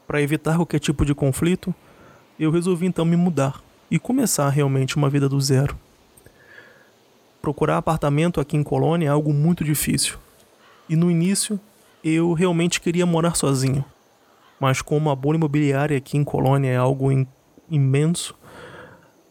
Para 0.08 0.22
evitar 0.22 0.56
qualquer 0.56 0.80
tipo 0.80 1.06
de 1.06 1.14
conflito, 1.14 1.74
eu 2.40 2.52
resolvi 2.52 2.86
então 2.86 3.06
me 3.06 3.16
mudar 3.16 3.62
e 3.90 4.00
começar 4.00 4.50
realmente 4.50 4.96
uma 4.96 5.10
vida 5.10 5.28
do 5.28 5.40
zero 5.42 5.78
procurar 7.42 7.78
apartamento 7.78 8.40
aqui 8.40 8.58
em 8.58 8.64
Colônia 8.64 9.08
é 9.08 9.10
algo 9.10 9.34
muito 9.34 9.64
difícil. 9.64 10.18
E 10.88 10.96
no 10.96 11.10
início, 11.10 11.60
eu 12.04 12.34
realmente 12.34 12.82
queria 12.82 13.06
morar 13.06 13.36
sozinho. 13.36 13.84
Mas 14.60 14.82
como 14.82 15.10
a 15.10 15.16
bolha 15.16 15.38
imobiliária 15.38 15.98
aqui 15.98 16.18
em 16.18 16.24
Colônia 16.24 16.70
é 16.70 16.78
algo 16.78 17.12
in 17.12 17.28
imenso, 17.70 18.36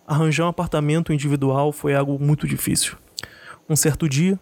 arranjar 0.08 0.46
um 0.46 0.48
apartamento 0.48 1.12
individual 1.12 1.70
foi 1.70 1.94
algo 1.94 2.18
muito 2.18 2.48
difícil. 2.48 2.96
Um 3.68 3.76
certo 3.76 4.08
dia, 4.08 4.40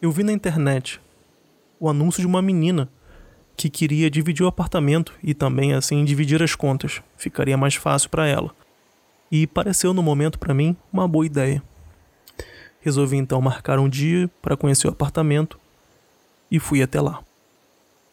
eu 0.00 0.12
vi 0.12 0.22
na 0.22 0.32
internet 0.32 1.00
o 1.80 1.88
anúncio 1.88 2.20
de 2.20 2.26
uma 2.26 2.40
menina 2.40 2.88
que 3.56 3.68
queria 3.68 4.08
dividir 4.08 4.44
o 4.44 4.48
apartamento 4.48 5.12
e 5.22 5.34
também 5.34 5.74
assim 5.74 6.04
dividir 6.04 6.40
as 6.40 6.54
contas. 6.54 7.02
Ficaria 7.16 7.56
mais 7.56 7.74
fácil 7.74 8.08
para 8.10 8.28
ela. 8.28 8.54
E 9.28 9.44
pareceu 9.44 9.92
no 9.92 10.04
momento 10.04 10.38
para 10.38 10.54
mim 10.54 10.76
uma 10.92 11.08
boa 11.08 11.26
ideia. 11.26 11.60
Resolvi 12.80 13.16
então 13.16 13.40
marcar 13.40 13.80
um 13.80 13.88
dia 13.88 14.30
para 14.40 14.56
conhecer 14.56 14.86
o 14.86 14.92
apartamento 14.92 15.58
e 16.48 16.60
fui 16.60 16.80
até 16.80 17.00
lá. 17.00 17.24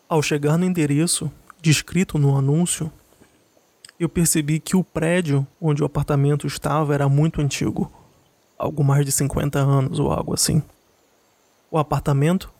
Ao 0.09 0.23
chegar 0.23 0.57
no 0.57 0.65
endereço 0.65 1.31
descrito 1.61 2.17
no 2.17 2.35
anúncio, 2.35 2.91
eu 3.99 4.09
percebi 4.09 4.59
que 4.59 4.75
o 4.75 4.83
prédio 4.83 5.45
onde 5.61 5.83
o 5.83 5.85
apartamento 5.85 6.47
estava 6.47 6.93
era 6.93 7.07
muito 7.07 7.41
antigo, 7.41 7.91
algo 8.57 8.83
mais 8.83 9.05
de 9.05 9.11
50 9.11 9.59
anos 9.59 9.99
ou 9.99 10.11
algo 10.11 10.33
assim. 10.33 10.63
O 11.69 11.77
apartamento 11.77 12.51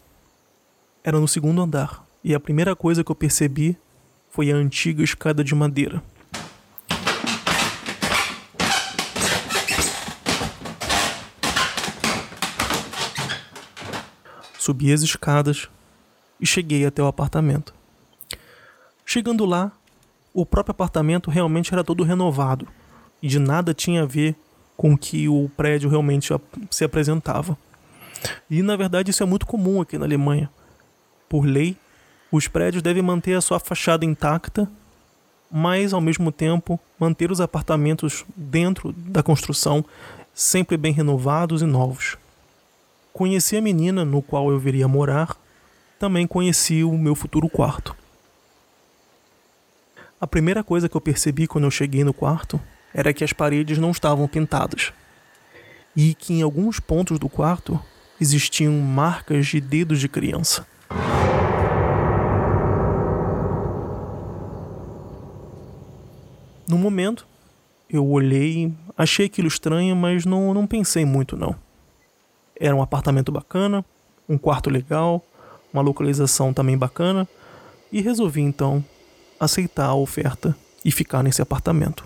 era 1.04 1.20
no 1.20 1.28
segundo 1.28 1.62
andar, 1.62 2.06
e 2.24 2.34
a 2.34 2.40
primeira 2.40 2.76
coisa 2.76 3.04
que 3.04 3.12
eu 3.12 3.16
percebi 3.16 3.78
foi 4.30 4.52
a 4.52 4.56
antiga 4.56 5.04
escada 5.04 5.44
de 5.44 5.54
madeira. 5.54 6.02
Subi 14.58 14.94
as 14.94 15.02
escadas 15.02 15.68
e 16.40 16.46
cheguei 16.46 16.86
até 16.86 17.04
o 17.04 17.08
apartamento. 17.08 17.74
Chegando 19.06 19.46
lá, 19.46 19.74
o 20.34 20.46
próprio 20.46 20.72
apartamento 20.72 21.30
realmente 21.30 21.74
era 21.74 21.84
todo 21.84 22.04
renovado 22.04 22.68
e 23.22 23.28
de 23.28 23.40
nada 23.40 23.74
tinha 23.74 24.04
a 24.04 24.06
ver 24.06 24.36
com 24.76 24.94
o 24.94 24.98
que 24.98 25.30
o 25.30 25.50
prédio 25.56 25.90
realmente 25.90 26.30
se 26.72 26.84
apresentava. 26.84 27.58
E 28.50 28.62
na 28.62 28.76
verdade 28.76 29.12
isso 29.12 29.22
é 29.22 29.26
muito 29.26 29.46
comum 29.46 29.80
aqui 29.80 29.98
na 29.98 30.06
Alemanha. 30.06 30.50
Por 31.30 31.46
lei, 31.46 31.78
os 32.32 32.48
prédios 32.48 32.82
devem 32.82 33.04
manter 33.04 33.36
a 33.36 33.42
sua 33.42 33.60
fachada 33.60 34.04
intacta, 34.04 34.68
mas 35.52 35.94
ao 35.94 36.02
mesmo 36.02 36.32
tempo 36.32 36.80
manter 37.00 37.32
os 37.32 37.40
apartamentos 37.40 38.26
dentro 38.36 38.92
da 38.92 39.22
construção 39.22 39.86
sempre 40.34 40.78
bem 40.78 40.92
renovados 40.92 41.62
e 41.62 41.66
novos. 41.66 42.18
Conheci 43.12 43.56
a 43.56 43.62
menina 43.62 44.04
no 44.04 44.22
qual 44.22 44.50
eu 44.50 44.58
viria 44.58 44.88
morar, 44.88 45.38
também 46.00 46.26
conheci 46.26 46.84
o 46.84 46.98
meu 46.98 47.14
futuro 47.14 47.48
quarto. 47.48 47.96
A 50.24 50.28
primeira 50.34 50.64
coisa 50.64 50.88
que 50.88 50.96
eu 50.96 51.02
percebi 51.02 51.48
quando 51.48 51.66
eu 51.66 51.70
cheguei 51.70 52.02
no 52.02 52.14
quarto 52.14 52.58
era 52.94 53.12
que 53.12 53.26
as 53.26 53.34
paredes 53.34 53.78
não 53.78 53.92
estavam 53.92 54.26
pintadas 54.26 54.94
e 55.94 56.14
que 56.14 56.36
em 56.36 56.42
alguns 56.42 56.80
pontos 56.80 57.20
do 57.20 57.28
quarto 57.28 57.78
existiam 58.22 58.72
marcas 58.72 59.48
de 59.48 59.60
dedos 59.60 60.00
de 60.00 60.08
criança. 60.08 60.66
No 66.70 66.78
momento, 66.78 67.28
eu 67.90 68.08
olhei, 68.08 68.74
achei 68.98 69.26
aquilo 69.26 69.50
estranho, 69.50 69.94
mas 69.94 70.24
não, 70.24 70.54
não 70.54 70.66
pensei 70.66 71.04
muito 71.04 71.36
não. 71.36 71.54
Era 72.58 72.74
um 72.74 72.82
apartamento 72.82 73.30
bacana, 73.30 73.84
um 74.30 74.38
quarto 74.38 74.70
legal, 74.70 75.22
uma 75.74 75.82
localização 75.84 76.54
também 76.54 76.78
bacana, 76.78 77.28
e 77.92 78.00
resolvi 78.00 78.40
então 78.40 78.82
aceitar 79.44 79.86
a 79.86 79.96
oferta 79.96 80.56
e 80.84 80.92
ficar 80.92 81.24
nesse 81.24 81.42
apartamento. 81.42 82.06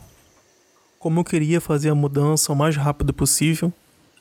Como 0.99 1.19
eu 1.19 1.23
queria 1.23 1.61
fazer 1.61 1.89
a 1.89 1.95
mudança 1.95 2.51
o 2.51 2.55
mais 2.55 2.75
rápido 2.75 3.13
possível, 3.13 3.71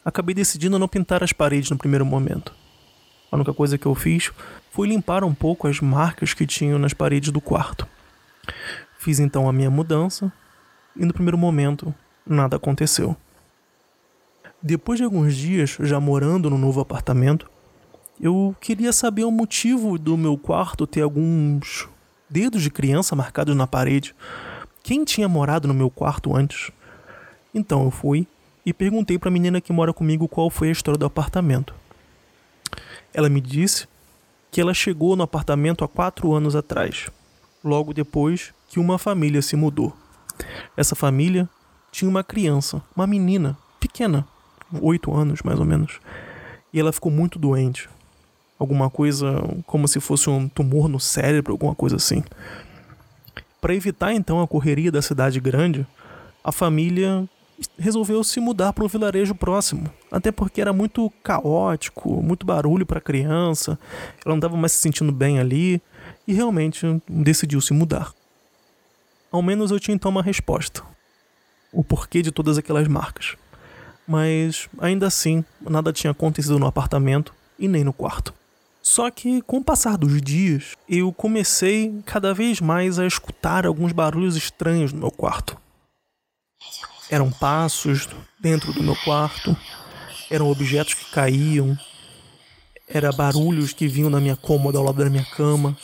acabei 0.05 0.35
decidindo 0.35 0.79
não 0.79 0.87
pintar 0.87 1.23
as 1.23 1.33
paredes 1.33 1.71
no 1.71 1.79
primeiro 1.79 2.05
momento. 2.05 2.55
A 3.31 3.37
única 3.37 3.53
coisa 3.53 3.77
que 3.77 3.87
eu 3.87 3.95
fiz 3.95 4.31
foi 4.71 4.89
limpar 4.89 5.25
um 5.25 5.35
pouco 5.35 5.67
as 5.67 5.81
marcas 5.81 6.33
que 6.33 6.47
tinham 6.47 6.79
nas 6.79 6.95
paredes 6.95 7.31
do 7.31 7.41
quarto. 7.41 7.87
Fiz 8.99 9.19
então 9.19 9.49
a 9.49 9.53
minha 9.53 9.71
mudança 9.71 10.33
e 10.95 11.05
no 11.05 11.13
primeiro 11.13 11.39
momento 11.39 11.95
nada 12.27 12.57
aconteceu. 12.57 13.17
Depois 14.63 14.99
de 14.99 15.05
alguns 15.05 15.35
dias 15.37 15.77
já 15.81 16.01
morando 16.01 16.51
no 16.51 16.59
novo 16.59 16.81
apartamento, 16.81 17.49
eu 18.21 18.55
queria 18.61 18.93
saber 18.93 19.25
o 19.25 19.31
motivo 19.31 19.99
do 19.99 20.17
meu 20.17 20.39
quarto 20.39 20.87
ter 20.87 21.03
alguns 21.03 21.89
dedos 22.29 22.63
de 22.63 22.71
criança 22.71 23.17
marcados 23.17 23.55
na 23.57 23.67
parede. 23.67 24.15
Quem 24.83 25.05
tinha 25.05 25.29
morado 25.29 25.67
no 25.69 25.75
meu 25.75 25.91
quarto 25.91 26.35
antes? 26.35 26.71
Então 27.55 27.85
eu 27.85 27.91
fui 27.91 28.27
e 28.65 28.73
perguntei 28.73 29.19
para 29.19 29.29
a 29.29 29.33
menina 29.33 29.61
que 29.61 29.73
mora 29.73 29.93
comigo 29.93 30.29
qual 30.29 30.51
foi 30.51 30.69
a 30.69 30.73
história 30.73 30.99
do 30.99 31.07
apartamento. 31.07 31.75
Ela 33.15 33.29
me 33.29 33.41
disse 33.41 33.89
que 34.51 34.61
ela 34.61 34.75
chegou 34.75 35.17
no 35.17 35.23
apartamento 35.23 35.85
há 35.85 35.89
quatro 35.89 36.33
anos 36.33 36.57
atrás, 36.57 37.09
logo 37.63 37.95
depois 37.95 38.53
que 38.69 38.79
uma 38.79 38.99
família 38.99 39.41
se 39.41 39.57
mudou. 39.57 39.97
Essa 40.77 40.95
família 40.95 41.49
tinha 41.91 42.09
uma 42.09 42.25
criança, 42.25 42.83
uma 42.95 43.07
menina, 43.07 43.57
pequena, 43.81 44.27
oito 44.81 45.15
anos 45.15 45.43
mais 45.43 45.59
ou 45.59 45.65
menos, 45.65 46.01
e 46.73 46.81
ela 46.81 46.93
ficou 46.93 47.11
muito 47.11 47.39
doente. 47.39 47.89
Alguma 48.59 48.89
coisa 48.89 49.43
como 49.67 49.87
se 49.87 50.01
fosse 50.01 50.31
um 50.31 50.49
tumor 50.49 50.89
no 50.89 50.99
cérebro, 50.99 51.53
alguma 51.53 51.75
coisa 51.75 51.97
assim. 51.97 52.23
Para 53.61 53.75
evitar 53.75 54.13
então 54.13 54.41
a 54.41 54.47
correria 54.47 54.91
da 54.91 55.03
cidade 55.03 55.41
grande, 55.41 55.87
a 56.43 56.53
família 56.53 57.29
resolveu 57.79 58.23
se 58.23 58.39
mudar 58.39 58.73
para 58.73 58.85
um 58.85 58.89
vilarejo 58.89 59.35
próximo, 59.35 59.91
até 60.11 60.31
porque 60.31 60.61
era 60.61 60.73
muito 60.73 61.11
caótico, 61.23 62.23
muito 62.23 62.45
barulho 62.45 62.85
para 62.85 62.99
a 62.99 63.03
criança, 63.03 63.79
ela 64.25 64.35
não 64.35 64.37
estava 64.37 64.57
mais 64.57 64.73
se 64.73 64.81
sentindo 64.81 65.11
bem 65.11 65.39
ali 65.39 65.81
e 66.27 66.33
realmente 66.33 66.87
decidiu 67.09 67.61
se 67.61 67.73
mudar. 67.73 68.13
Ao 69.31 69.43
menos 69.43 69.71
eu 69.71 69.81
tinha 69.81 69.95
então 69.95 70.11
uma 70.11 70.23
resposta. 70.23 70.83
O 71.73 71.83
porquê 71.83 72.23
de 72.23 72.31
todas 72.31 72.57
aquelas 72.57 72.87
marcas. 72.89 73.37
Mas 74.07 74.69
ainda 74.79 75.07
assim, 75.07 75.45
nada 75.61 75.93
tinha 75.93 76.11
acontecido 76.11 76.59
no 76.59 76.67
apartamento 76.67 77.35
e 77.59 77.67
nem 77.67 77.83
no 77.83 77.93
quarto. 77.93 78.33
Só 78.87 79.11
que 79.11 79.43
com 79.43 79.57
o 79.57 79.65
passar 79.65 79.99
dos 79.99 80.23
dias, 80.23 80.77
eu 80.89 81.13
comecei 81.13 81.93
cada 82.07 82.33
vez 82.33 82.61
mais 82.61 83.01
a 83.01 83.05
escutar 83.05 83.67
alguns 83.67 83.91
barulhos 83.91 84.37
estranhos 84.37 84.93
no 84.93 85.01
meu 85.01 85.11
quarto. 85.11 85.59
Eram 87.11 87.29
passos 87.29 88.09
dentro 88.39 88.73
do 88.73 88.85
meu 88.85 88.95
quarto, 88.95 89.57
eram 90.31 90.49
objetos 90.49 90.95
que 90.95 91.11
caíam, 91.11 91.77
eram 92.89 93.11
barulhos 93.11 93.73
que 93.73 93.89
vinham 93.89 94.09
na 94.09 94.21
minha 94.21 94.37
cômoda 94.37 94.79
ao 94.79 94.85
lado 94.85 95.03
da 95.03 95.11
minha 95.11 95.27
cama, 95.35 95.77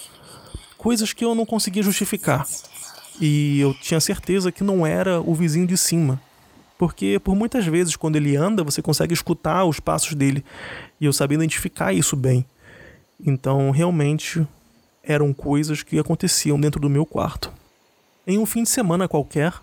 coisas 0.78 1.12
que 1.12 1.24
eu 1.24 1.34
não 1.34 1.44
conseguia 1.44 1.82
justificar. 1.82 2.46
E 3.20 3.58
eu 3.58 3.74
tinha 3.74 3.98
certeza 3.98 4.52
que 4.52 4.62
não 4.62 4.86
era 4.86 5.20
o 5.20 5.34
vizinho 5.34 5.66
de 5.66 5.76
cima. 5.76 6.22
Porque 6.78 7.18
por 7.18 7.34
muitas 7.34 7.66
vezes, 7.66 7.96
quando 7.96 8.14
ele 8.14 8.36
anda, 8.36 8.62
você 8.62 8.80
consegue 8.80 9.12
escutar 9.12 9.64
os 9.64 9.80
passos 9.80 10.14
dele. 10.14 10.44
E 11.00 11.04
eu 11.04 11.12
sabia 11.12 11.34
identificar 11.34 11.92
isso 11.92 12.14
bem. 12.14 12.46
Então, 13.24 13.70
realmente, 13.70 14.46
eram 15.02 15.32
coisas 15.32 15.82
que 15.82 15.98
aconteciam 15.98 16.60
dentro 16.60 16.80
do 16.80 16.90
meu 16.90 17.06
quarto. 17.06 17.52
Em 18.26 18.38
um 18.38 18.46
fim 18.46 18.64
de 18.64 18.68
semana 18.68 19.06
qualquer, 19.06 19.54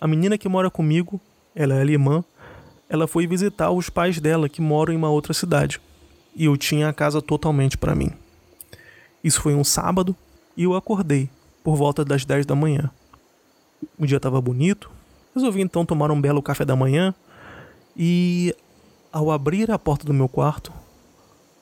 a 0.00 0.06
menina 0.06 0.36
que 0.36 0.48
mora 0.48 0.70
comigo, 0.70 1.20
ela 1.54 1.74
é 1.74 1.80
alemã, 1.80 2.22
ela 2.88 3.06
foi 3.06 3.26
visitar 3.26 3.70
os 3.70 3.88
pais 3.90 4.20
dela 4.20 4.48
que 4.48 4.60
moram 4.60 4.92
em 4.92 4.96
uma 4.96 5.10
outra 5.10 5.32
cidade. 5.32 5.80
E 6.34 6.44
eu 6.44 6.56
tinha 6.56 6.88
a 6.88 6.92
casa 6.92 7.20
totalmente 7.20 7.76
para 7.76 7.94
mim. 7.94 8.10
Isso 9.22 9.40
foi 9.40 9.54
um 9.54 9.64
sábado 9.64 10.14
e 10.56 10.64
eu 10.64 10.74
acordei 10.74 11.28
por 11.64 11.76
volta 11.76 12.04
das 12.04 12.24
10 12.24 12.46
da 12.46 12.54
manhã. 12.54 12.90
O 13.98 14.06
dia 14.06 14.16
estava 14.16 14.40
bonito, 14.40 14.90
resolvi 15.34 15.60
então 15.60 15.84
tomar 15.84 16.10
um 16.10 16.20
belo 16.20 16.42
café 16.42 16.64
da 16.64 16.76
manhã 16.76 17.14
e, 17.96 18.54
ao 19.12 19.30
abrir 19.30 19.70
a 19.70 19.78
porta 19.78 20.06
do 20.06 20.14
meu 20.14 20.28
quarto, 20.28 20.72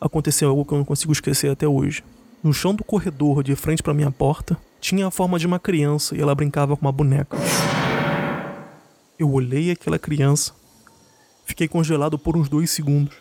aconteceu 0.07 0.49
algo 0.49 0.65
que 0.65 0.73
eu 0.73 0.79
não 0.79 0.85
consigo 0.85 1.13
esquecer 1.13 1.51
até 1.51 1.67
hoje. 1.67 2.03
No 2.43 2.53
chão 2.53 2.75
do 2.75 2.85
corredor 2.85 3.43
de 3.43 3.57
frente 3.57 3.83
para 3.83 3.95
minha 3.95 4.11
porta 4.11 4.57
tinha 4.81 5.07
a 5.07 5.11
forma 5.11 5.39
de 5.39 5.47
uma 5.47 5.59
criança 5.59 6.17
e 6.17 6.21
ela 6.21 6.35
brincava 6.35 6.77
com 6.77 6.85
uma 6.85 6.93
boneca. 6.93 7.37
Eu 9.19 9.33
olhei 9.33 9.71
aquela 9.71 9.99
criança, 9.99 10.53
fiquei 11.45 11.67
congelado 11.67 12.19
por 12.19 12.37
uns 12.37 12.49
dois 12.49 12.71
segundos. 12.71 13.17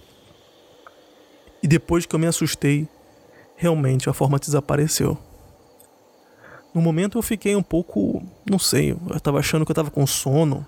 E 1.64 1.68
depois 1.68 2.06
que 2.06 2.14
eu 2.14 2.20
me 2.20 2.28
assustei, 2.28 2.88
realmente 3.56 4.10
a 4.10 4.14
forma 4.14 4.38
desapareceu. 4.38 5.18
No 6.74 6.82
momento 6.82 7.18
eu 7.18 7.22
fiquei 7.22 7.56
um 7.56 7.64
pouco, 7.64 8.22
não 8.50 8.60
sei, 8.60 8.92
eu 8.92 9.20
tava 9.22 9.40
achando 9.40 9.66
que 9.66 9.72
eu 9.72 9.76
tava 9.76 9.90
com 9.90 10.06
sono, 10.06 10.66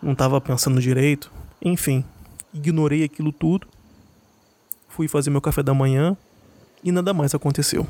não 0.00 0.14
tava 0.14 0.40
pensando 0.40 0.80
direito, 0.80 1.30
enfim, 1.60 2.04
ignorei 2.54 3.02
aquilo 3.02 3.32
tudo, 3.32 3.66
fui 4.96 5.08
fazer 5.08 5.28
meu 5.28 5.42
café 5.42 5.62
da 5.62 5.74
manhã 5.74 6.16
e 6.82 6.90
nada 6.90 7.12
mais 7.12 7.34
aconteceu. 7.34 7.86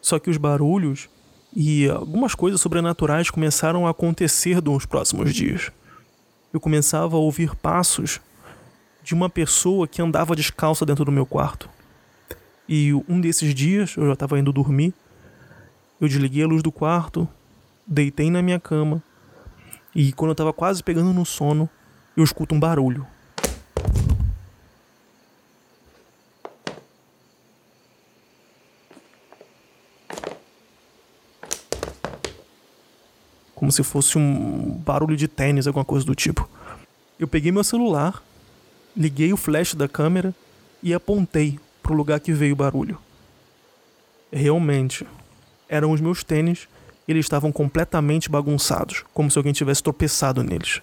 Só 0.00 0.20
que 0.20 0.30
os 0.30 0.36
barulhos 0.36 1.08
e 1.54 1.88
algumas 1.88 2.32
coisas 2.32 2.60
sobrenaturais 2.60 3.28
começaram 3.28 3.88
a 3.88 3.90
acontecer 3.90 4.62
nos 4.62 4.86
próximos 4.86 5.34
dias. 5.34 5.72
Eu 6.52 6.60
começava 6.60 7.16
a 7.16 7.18
ouvir 7.18 7.56
passos 7.56 8.20
de 9.02 9.14
uma 9.14 9.28
pessoa 9.28 9.88
que 9.88 10.00
andava 10.00 10.36
descalça 10.36 10.86
dentro 10.86 11.04
do 11.04 11.10
meu 11.10 11.26
quarto. 11.26 11.68
E 12.68 12.94
um 13.08 13.20
desses 13.20 13.52
dias, 13.52 13.96
eu 13.96 14.06
já 14.06 14.12
estava 14.12 14.38
indo 14.38 14.52
dormir, 14.52 14.94
eu 16.00 16.06
desliguei 16.06 16.44
a 16.44 16.46
luz 16.46 16.62
do 16.62 16.70
quarto, 16.70 17.28
deitei 17.84 18.30
na 18.30 18.40
minha 18.40 18.60
cama 18.60 19.02
e 19.92 20.12
quando 20.12 20.30
eu 20.30 20.32
estava 20.34 20.52
quase 20.52 20.84
pegando 20.84 21.12
no 21.12 21.26
sono, 21.26 21.68
eu 22.16 22.22
escuto 22.22 22.54
um 22.54 22.60
barulho. 22.60 23.04
Como 33.70 33.76
se 33.76 33.84
fosse 33.84 34.18
um 34.18 34.82
barulho 34.84 35.16
de 35.16 35.28
tênis, 35.28 35.68
alguma 35.68 35.84
coisa 35.84 36.04
do 36.04 36.12
tipo. 36.12 36.48
Eu 37.20 37.28
peguei 37.28 37.52
meu 37.52 37.62
celular, 37.62 38.20
liguei 38.96 39.32
o 39.32 39.36
flash 39.36 39.76
da 39.76 39.86
câmera 39.86 40.34
e 40.82 40.92
apontei 40.92 41.56
para 41.80 41.92
o 41.92 41.94
lugar 41.94 42.18
que 42.18 42.32
veio 42.32 42.54
o 42.54 42.56
barulho. 42.56 42.98
Realmente, 44.32 45.06
eram 45.68 45.92
os 45.92 46.00
meus 46.00 46.24
tênis 46.24 46.66
e 47.06 47.12
eles 47.12 47.26
estavam 47.26 47.52
completamente 47.52 48.28
bagunçados, 48.28 49.04
como 49.14 49.30
se 49.30 49.38
alguém 49.38 49.52
tivesse 49.52 49.84
tropeçado 49.84 50.42
neles. 50.42 50.82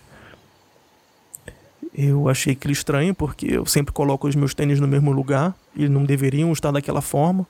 Eu 1.93 2.30
achei 2.30 2.54
aquilo 2.54 2.71
estranho 2.71 3.13
porque 3.13 3.47
eu 3.47 3.65
sempre 3.65 3.91
coloco 3.91 4.30
os 4.30 4.36
meus 4.36 4.54
tênis 4.54 4.80
no 4.80 4.88
mesmo 4.88 5.12
lugar 5.12 5.54
e 5.76 5.89
não 5.89 6.06
deveriam 6.06 6.54
estar 6.54 6.71
daquela 6.71 7.02
forma. 7.02 7.45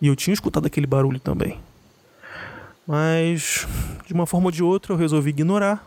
E 0.00 0.06
eu 0.06 0.16
tinha 0.16 0.32
escutado 0.32 0.64
aquele 0.64 0.86
barulho 0.86 1.20
também. 1.20 1.60
Mas, 2.86 3.66
de 4.06 4.12
uma 4.12 4.26
forma 4.26 4.46
ou 4.46 4.52
de 4.52 4.62
outra, 4.62 4.92
eu 4.92 4.96
resolvi 4.96 5.30
ignorar 5.30 5.84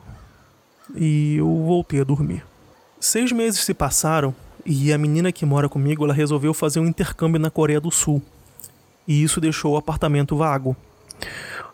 e 0.95 1.38
eu 1.38 1.47
voltei 1.65 2.01
a 2.01 2.03
dormir. 2.03 2.43
Seis 2.99 3.31
meses 3.31 3.62
se 3.62 3.73
passaram 3.73 4.35
e 4.65 4.91
a 4.91 4.97
menina 4.97 5.31
que 5.31 5.45
mora 5.45 5.69
comigo 5.69 6.03
ela 6.03 6.13
resolveu 6.13 6.53
fazer 6.53 6.79
um 6.79 6.85
intercâmbio 6.85 7.39
na 7.39 7.49
Coreia 7.49 7.79
do 7.79 7.89
Sul 7.89 8.21
e 9.09 9.23
isso 9.23 9.41
deixou 9.41 9.73
o 9.73 9.77
apartamento 9.77 10.35
vago. 10.35 10.77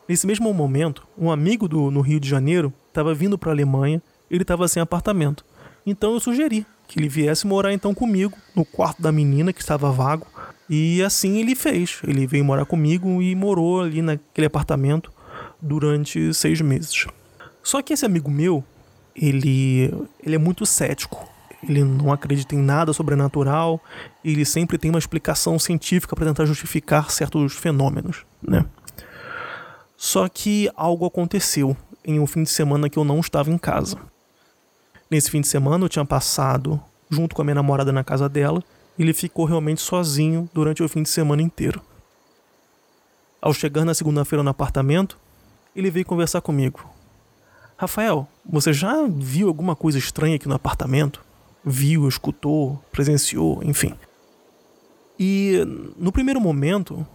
Nesse 0.08 0.26
mesmo 0.26 0.54
momento, 0.54 1.06
um 1.18 1.30
amigo 1.30 1.68
do 1.68 1.92
no 1.92 2.00
Rio 2.00 2.20
de 2.20 2.30
Janeiro 2.30 2.72
estava 2.88 3.14
vindo 3.14 3.38
para 3.38 3.52
a 3.52 3.54
Alemanha, 3.54 4.02
ele 4.32 4.44
estava 4.44 4.68
sem 4.70 4.82
apartamento. 4.82 5.44
Então 5.86 6.14
eu 6.14 6.20
sugeri 6.22 6.66
que 6.88 6.98
ele 6.98 7.10
viesse 7.10 7.46
morar 7.46 7.74
então 7.74 7.94
comigo 7.94 8.38
no 8.56 8.64
quarto 8.64 9.02
da 9.02 9.12
menina 9.12 9.52
que 9.52 9.60
estava 9.60 9.92
vago. 9.92 10.26
E 10.70 11.04
assim 11.04 11.38
ele 11.38 11.56
fez. 11.56 12.00
Ele 12.08 12.26
veio 12.26 12.46
morar 12.46 12.66
comigo 12.66 13.22
e 13.22 13.36
morou 13.36 13.82
ali 13.82 14.02
naquele 14.02 14.48
apartamento 14.48 15.12
durante 15.62 16.34
seis 16.34 16.62
meses. 16.62 17.08
Só 17.64 17.82
que 17.82 17.94
esse 17.94 18.06
amigo 18.06 18.30
meu, 18.30 18.64
ele, 19.16 19.94
ele 20.24 20.36
é 20.36 20.38
muito 20.38 20.66
cético. 20.66 21.28
Ele 21.68 21.84
não 21.84 22.14
acredita 22.14 22.54
em 22.54 22.60
nada 22.60 22.94
sobrenatural. 22.94 23.82
Ele 24.24 24.46
sempre 24.46 24.78
tem 24.78 24.92
uma 24.92 25.00
explicação 25.00 25.58
científica 25.58 26.16
para 26.16 26.26
tentar 26.26 26.46
justificar 26.46 27.10
certos 27.10 27.54
fenômenos, 27.54 28.26
né? 28.42 28.66
Só 29.98 30.28
que 30.28 30.70
algo 30.76 31.06
aconteceu 31.06 31.76
em 32.04 32.20
um 32.20 32.28
fim 32.28 32.44
de 32.44 32.50
semana 32.50 32.90
que 32.90 33.00
eu 33.00 33.04
não 33.04 33.20
estava 33.20 33.50
em 33.50 33.58
casa. 33.58 33.98
Nesse 35.10 35.32
fim 35.32 35.42
de 35.42 35.48
semana 35.48 35.86
eu 35.86 35.90
tinha 35.90 36.06
passado 36.06 36.80
junto 37.10 37.36
com 37.36 37.42
a 37.42 37.46
minha 37.46 37.56
namorada 37.56 37.92
na 37.92 38.04
casa 38.04 38.28
dela 38.28 38.64
e 38.98 39.04
ele 39.04 39.14
ficou 39.14 39.46
realmente 39.46 39.82
sozinho 39.82 40.50
durante 40.54 40.84
o 40.84 40.90
fim 40.90 41.02
de 41.02 41.10
semana 41.10 41.42
inteiro. 41.42 41.82
Ao 43.42 43.54
chegar 43.54 43.86
na 43.86 43.94
segunda-feira 43.94 44.44
no 44.44 44.50
apartamento, 44.50 45.18
ele 45.76 45.92
veio 45.92 46.06
conversar 46.06 46.42
comigo. 46.42 46.90
Rafael, 47.78 48.28
você 48.46 48.72
já 48.72 49.06
viu 49.08 49.48
alguma 49.48 49.76
coisa 49.76 49.98
estranha 49.98 50.38
aqui 50.38 50.48
no 50.48 50.56
apartamento? 50.56 51.24
Viu, 51.64 52.08
escutou, 52.08 52.82
presenciou, 52.92 53.62
enfim. 53.64 53.94
E 55.20 55.62
no 55.98 56.12
primeiro 56.12 56.40
momento, 56.40 57.06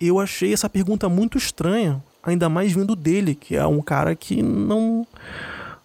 eu 0.00 0.18
achei 0.18 0.52
essa 0.52 0.68
pergunta 0.68 1.08
muito 1.08 1.36
estranha, 1.36 2.02
ainda 2.22 2.48
mais 2.48 2.72
vindo 2.72 2.96
dele, 2.96 3.34
que 3.34 3.56
é 3.56 3.66
um 3.66 3.82
cara 3.82 4.14
que 4.14 4.42
não 4.42 5.06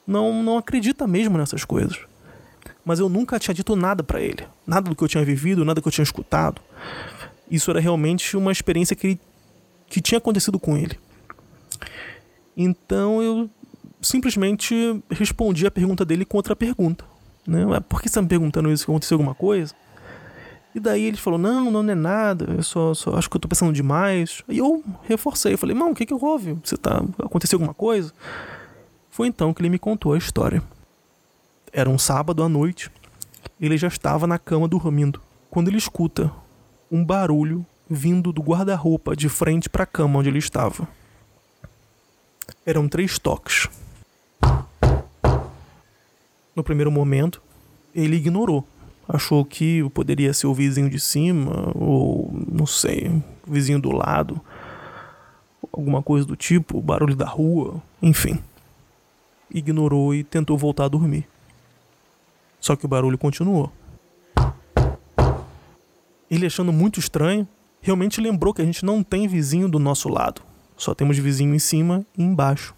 não 0.08 0.44
não 0.44 0.58
acredita 0.58 1.06
mesmo 1.06 1.38
nessas 1.38 1.66
coisas. 1.66 2.00
Mas 2.86 3.00
eu 3.00 3.10
nunca 3.10 3.40
tinha 3.40 3.54
dito 3.54 3.76
nada 3.76 4.04
para 4.04 4.22
ele, 4.22 4.46
nada 4.66 4.90
do 4.90 4.96
que 4.96 5.04
eu 5.04 5.08
tinha 5.08 5.24
vivido, 5.24 5.66
nada 5.66 5.82
que 5.82 5.88
eu 5.88 5.92
tinha 5.92 6.04
escutado. 6.04 6.62
Isso 7.50 7.70
era 7.70 7.80
realmente 7.80 8.38
uma 8.38 8.52
experiência 8.52 8.96
que 8.96 9.20
que 9.88 10.00
tinha 10.00 10.20
acontecido 10.20 10.58
com 10.58 10.78
ele. 10.78 10.98
Então 12.56 13.22
eu 13.22 13.50
simplesmente 14.02 15.02
respondi 15.10 15.66
a 15.66 15.72
pergunta 15.72 16.04
dele 16.04 16.26
com 16.26 16.38
outra 16.38 16.56
pergunta. 16.56 17.06
Né? 17.48 17.66
Por 17.88 18.02
que 18.02 18.08
você 18.08 18.12
está 18.12 18.22
me 18.22 18.28
perguntando 18.28 18.72
isso? 18.72 18.84
Aconteceu 18.84 19.16
alguma 19.16 19.36
coisa? 19.36 19.74
E 20.74 20.80
daí 20.80 21.04
ele 21.04 21.18
falou: 21.18 21.40
Não, 21.40 21.70
não, 21.70 21.90
é 21.90 21.96
nada, 21.96 22.54
eu 22.54 22.64
só, 22.64 22.94
só 22.94 23.16
acho 23.16 23.30
que 23.30 23.36
eu 23.36 23.42
tô 23.42 23.48
pensando 23.48 23.74
demais. 23.74 24.44
E 24.48 24.58
eu 24.58 24.84
reforcei, 25.04 25.58
falei: 25.58 25.76
Mano, 25.76 25.92
o 25.92 25.96
que 25.96 26.06
que 26.06 26.14
houve? 26.14 26.58
Você 26.64 26.78
tá. 26.78 27.04
Aconteceu 27.20 27.58
alguma 27.58 27.74
coisa? 27.74 28.14
Foi 29.10 29.28
então 29.28 29.54
que 29.54 29.62
ele 29.62 29.70
me 29.70 29.80
contou 29.80 30.14
a 30.14 30.18
história. 30.18 30.64
Era 31.74 31.90
um 31.90 31.98
sábado 31.98 32.44
à 32.44 32.50
noite, 32.50 32.90
ele 33.60 33.78
já 33.78 33.88
estava 33.88 34.26
na 34.28 34.38
cama 34.38 34.68
dormindo, 34.68 35.22
quando 35.50 35.68
ele 35.68 35.78
escuta 35.78 36.32
um 36.90 37.04
barulho 37.04 37.66
vindo 37.90 38.32
do 38.32 38.42
guarda-roupa 38.42 39.16
de 39.16 39.30
frente 39.30 39.70
para 39.70 39.84
a 39.84 39.86
cama 39.88 40.20
onde 40.20 40.30
ele 40.30 40.40
estava. 40.40 40.88
Eram 42.66 42.88
três 42.88 43.18
toques. 43.18 43.68
No 46.56 46.64
primeiro 46.64 46.92
momento, 46.92 47.42
ele 47.96 48.16
ignorou. 48.16 48.66
Achou 49.08 49.44
que 49.44 49.88
poderia 49.90 50.34
ser 50.34 50.48
o 50.48 50.54
vizinho 50.54 50.90
de 50.90 51.00
cima, 51.00 51.72
ou 51.76 52.32
não 52.50 52.66
sei, 52.66 53.08
o 53.46 53.52
vizinho 53.52 53.80
do 53.80 53.92
lado, 53.92 54.40
alguma 55.72 56.02
coisa 56.02 56.26
do 56.26 56.36
tipo, 56.36 56.78
o 56.78 56.82
barulho 56.82 57.16
da 57.16 57.26
rua, 57.26 57.82
enfim. 58.02 58.40
Ignorou 59.50 60.14
e 60.14 60.24
tentou 60.24 60.58
voltar 60.58 60.86
a 60.86 60.90
dormir. 60.90 61.28
Só 62.60 62.76
que 62.76 62.86
o 62.86 62.88
barulho 62.88 63.18
continuou. 63.18 63.72
Ele 66.30 66.46
achando 66.46 66.72
muito 66.72 67.00
estranho, 67.00 67.46
realmente 67.82 68.22
lembrou 68.22 68.54
que 68.54 68.62
a 68.62 68.66
gente 68.66 68.86
não 68.86 69.04
tem 69.04 69.28
vizinho 69.28 69.68
do 69.68 69.80
nosso 69.80 70.08
lado. 70.08 70.42
Só 70.82 70.96
temos 70.96 71.16
vizinho 71.16 71.54
em 71.54 71.60
cima 71.60 72.04
e 72.18 72.24
embaixo. 72.24 72.74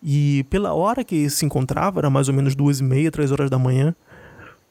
E 0.00 0.44
pela 0.48 0.72
hora 0.74 1.02
que 1.02 1.28
se 1.28 1.44
encontrava, 1.44 1.98
era 1.98 2.08
mais 2.08 2.28
ou 2.28 2.34
menos 2.34 2.54
duas 2.54 2.78
e 2.78 2.84
meia, 2.84 3.10
três 3.10 3.32
horas 3.32 3.50
da 3.50 3.58
manhã, 3.58 3.96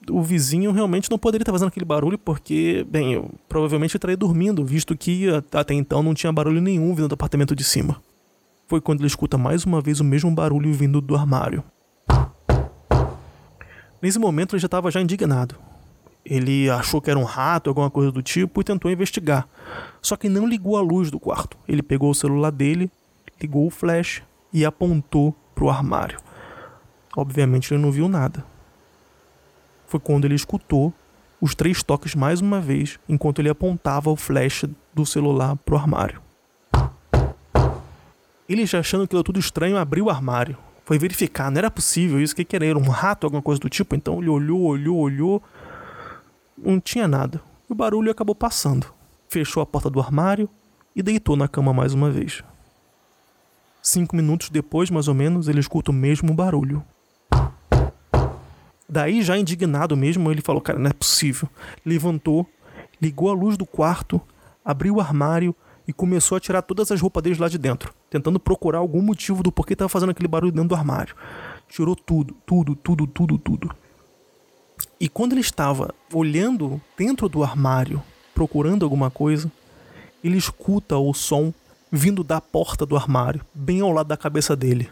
o 0.10 0.22
vizinho 0.22 0.72
realmente 0.72 1.12
não 1.12 1.18
poderia 1.18 1.44
estar 1.44 1.52
fazendo 1.52 1.68
aquele 1.68 1.86
barulho 1.86 2.18
porque, 2.18 2.88
bem, 2.90 3.12
eu 3.12 3.30
provavelmente 3.50 3.98
estaria 3.98 4.16
dormindo, 4.16 4.64
visto 4.64 4.96
que 4.96 5.28
até 5.52 5.74
então 5.74 6.02
não 6.02 6.14
tinha 6.14 6.32
barulho 6.32 6.62
nenhum 6.62 6.96
vindo 6.96 7.10
do 7.10 7.14
apartamento 7.14 7.54
de 7.54 7.64
cima. 7.66 8.02
Foi 8.68 8.80
quando 8.80 9.02
ele 9.02 9.08
escuta 9.08 9.38
mais 9.38 9.66
uma 9.66 9.82
vez 9.82 10.00
o 10.00 10.04
mesmo 10.06 10.32
barulho 10.32 10.72
vindo 10.72 11.02
do 11.02 11.18
armário. 11.18 11.62
Nesse 14.02 14.18
momento 14.18 14.56
ele 14.56 14.62
já 14.62 14.68
estava 14.68 14.90
já 14.90 15.02
indignado. 15.02 15.56
Ele 16.26 16.70
achou 16.70 17.02
que 17.02 17.10
era 17.10 17.20
um 17.20 17.24
rato, 17.24 17.70
alguma 17.70 17.90
coisa 17.90 18.12
do 18.12 18.22
tipo, 18.22 18.62
e 18.62 18.64
tentou 18.64 18.90
investigar. 18.90 19.48
Só 20.02 20.16
que 20.16 20.30
não 20.30 20.48
ligou 20.48 20.78
a 20.78 20.82
luz 20.82 21.12
do 21.12 21.20
quarto. 21.20 21.58
Ele 21.68 21.84
pegou 21.84 22.10
o 22.10 22.16
celular 22.16 22.52
dele, 22.52 22.90
ligou 23.42 23.68
o 23.68 23.70
flash 23.70 24.24
e 24.52 24.64
apontou 24.64 25.36
para 25.54 25.66
o 25.66 25.70
armário. 25.70 26.20
Obviamente 27.16 27.74
ele 27.74 27.82
não 27.82 27.92
viu 27.92 28.08
nada. 28.08 28.44
Foi 29.88 30.00
quando 30.00 30.26
ele 30.26 30.36
escutou 30.36 30.94
os 31.40 31.54
três 31.54 31.84
toques 31.84 32.16
mais 32.16 32.40
uma 32.40 32.62
vez, 32.62 32.98
enquanto 33.08 33.40
ele 33.40 33.50
apontava 33.50 34.10
o 34.10 34.16
flash 34.16 34.64
do 34.94 35.06
celular 35.06 35.58
para 35.58 35.76
o 35.76 35.78
armário. 35.78 36.22
Ele 38.48 38.66
já 38.66 38.80
achando 38.80 39.04
aquilo 39.04 39.24
tudo 39.24 39.40
estranho, 39.40 39.78
abriu 39.78 40.06
o 40.06 40.10
armário. 40.10 40.58
Foi 40.86 40.98
verificar, 40.98 41.52
não 41.52 41.58
era 41.58 41.72
possível 41.72 42.22
isso, 42.22 42.34
o 42.34 42.36
que, 42.36 42.44
que 42.44 42.56
era? 42.56 42.66
Era 42.66 42.78
um 42.78 42.90
rato, 42.90 43.26
alguma 43.26 43.42
coisa 43.42 43.60
do 43.60 43.70
tipo? 43.70 43.96
Então 43.96 44.20
ele 44.20 44.30
olhou, 44.30 44.62
olhou, 44.62 44.98
olhou. 44.98 45.44
Não 46.66 46.80
tinha 46.80 47.08
nada. 47.08 47.42
O 47.68 47.76
barulho 47.76 48.10
acabou 48.10 48.34
passando. 48.34 48.88
Fechou 49.28 49.62
a 49.62 49.66
porta 49.66 49.90
do 49.90 50.00
armário 50.00 50.50
e 50.96 51.04
deitou 51.04 51.36
na 51.36 51.48
cama 51.48 51.74
mais 51.74 51.94
uma 51.94 52.10
vez. 52.10 52.42
Cinco 53.82 54.16
minutos 54.16 54.50
depois, 54.50 54.90
mais 54.90 55.10
ou 55.10 55.14
menos, 55.14 55.50
ele 55.50 55.60
escuta 55.60 55.92
o 55.92 55.94
mesmo 55.94 56.34
barulho. 56.34 56.82
Daí, 58.88 59.22
já 59.22 59.38
indignado 59.38 59.98
mesmo, 59.98 60.32
ele 60.32 60.42
falou: 60.42 60.62
Cara, 60.62 60.80
não 60.80 60.90
é 60.90 60.94
possível. 60.94 61.50
Levantou, 61.86 62.48
ligou 63.02 63.30
a 63.30 63.34
luz 63.34 63.58
do 63.58 63.66
quarto, 63.66 64.22
abriu 64.64 64.96
o 64.96 65.02
armário 65.02 65.54
e 65.86 65.92
começou 65.92 66.38
a 66.38 66.40
tirar 66.40 66.62
todas 66.62 66.92
as 66.92 67.02
roupas 67.02 67.22
dele 67.24 67.40
lá 67.40 67.50
de 67.50 67.58
dentro, 67.58 67.94
tentando 68.10 68.40
procurar 68.40 68.78
algum 68.78 69.02
motivo 69.02 69.44
do 69.44 69.52
porquê 69.52 69.74
estava 69.74 69.90
fazendo 69.90 70.12
aquele 70.12 70.30
barulho 70.30 70.54
dentro 70.54 70.70
do 70.70 70.76
armário. 70.76 71.14
Tirou 71.68 71.96
tudo, 71.96 72.34
tudo, 72.46 72.74
tudo, 72.74 73.06
tudo, 73.06 73.38
tudo. 73.38 73.83
E 75.00 75.10
quando 75.10 75.34
ele 75.34 75.42
estava 75.42 75.94
olhando 76.14 76.82
dentro 76.98 77.28
do 77.28 77.44
armário, 77.44 78.02
procurando 78.34 78.84
alguma 78.84 79.12
coisa, 79.12 79.52
ele 80.24 80.38
escuta 80.38 80.98
o 80.98 81.14
som 81.14 81.54
vindo 81.92 82.24
da 82.24 82.42
porta 82.42 82.86
do 82.86 82.96
armário, 82.96 83.46
bem 83.54 83.82
ao 83.82 83.92
lado 83.92 84.08
da 84.08 84.18
cabeça 84.18 84.56
dele. 84.56 84.90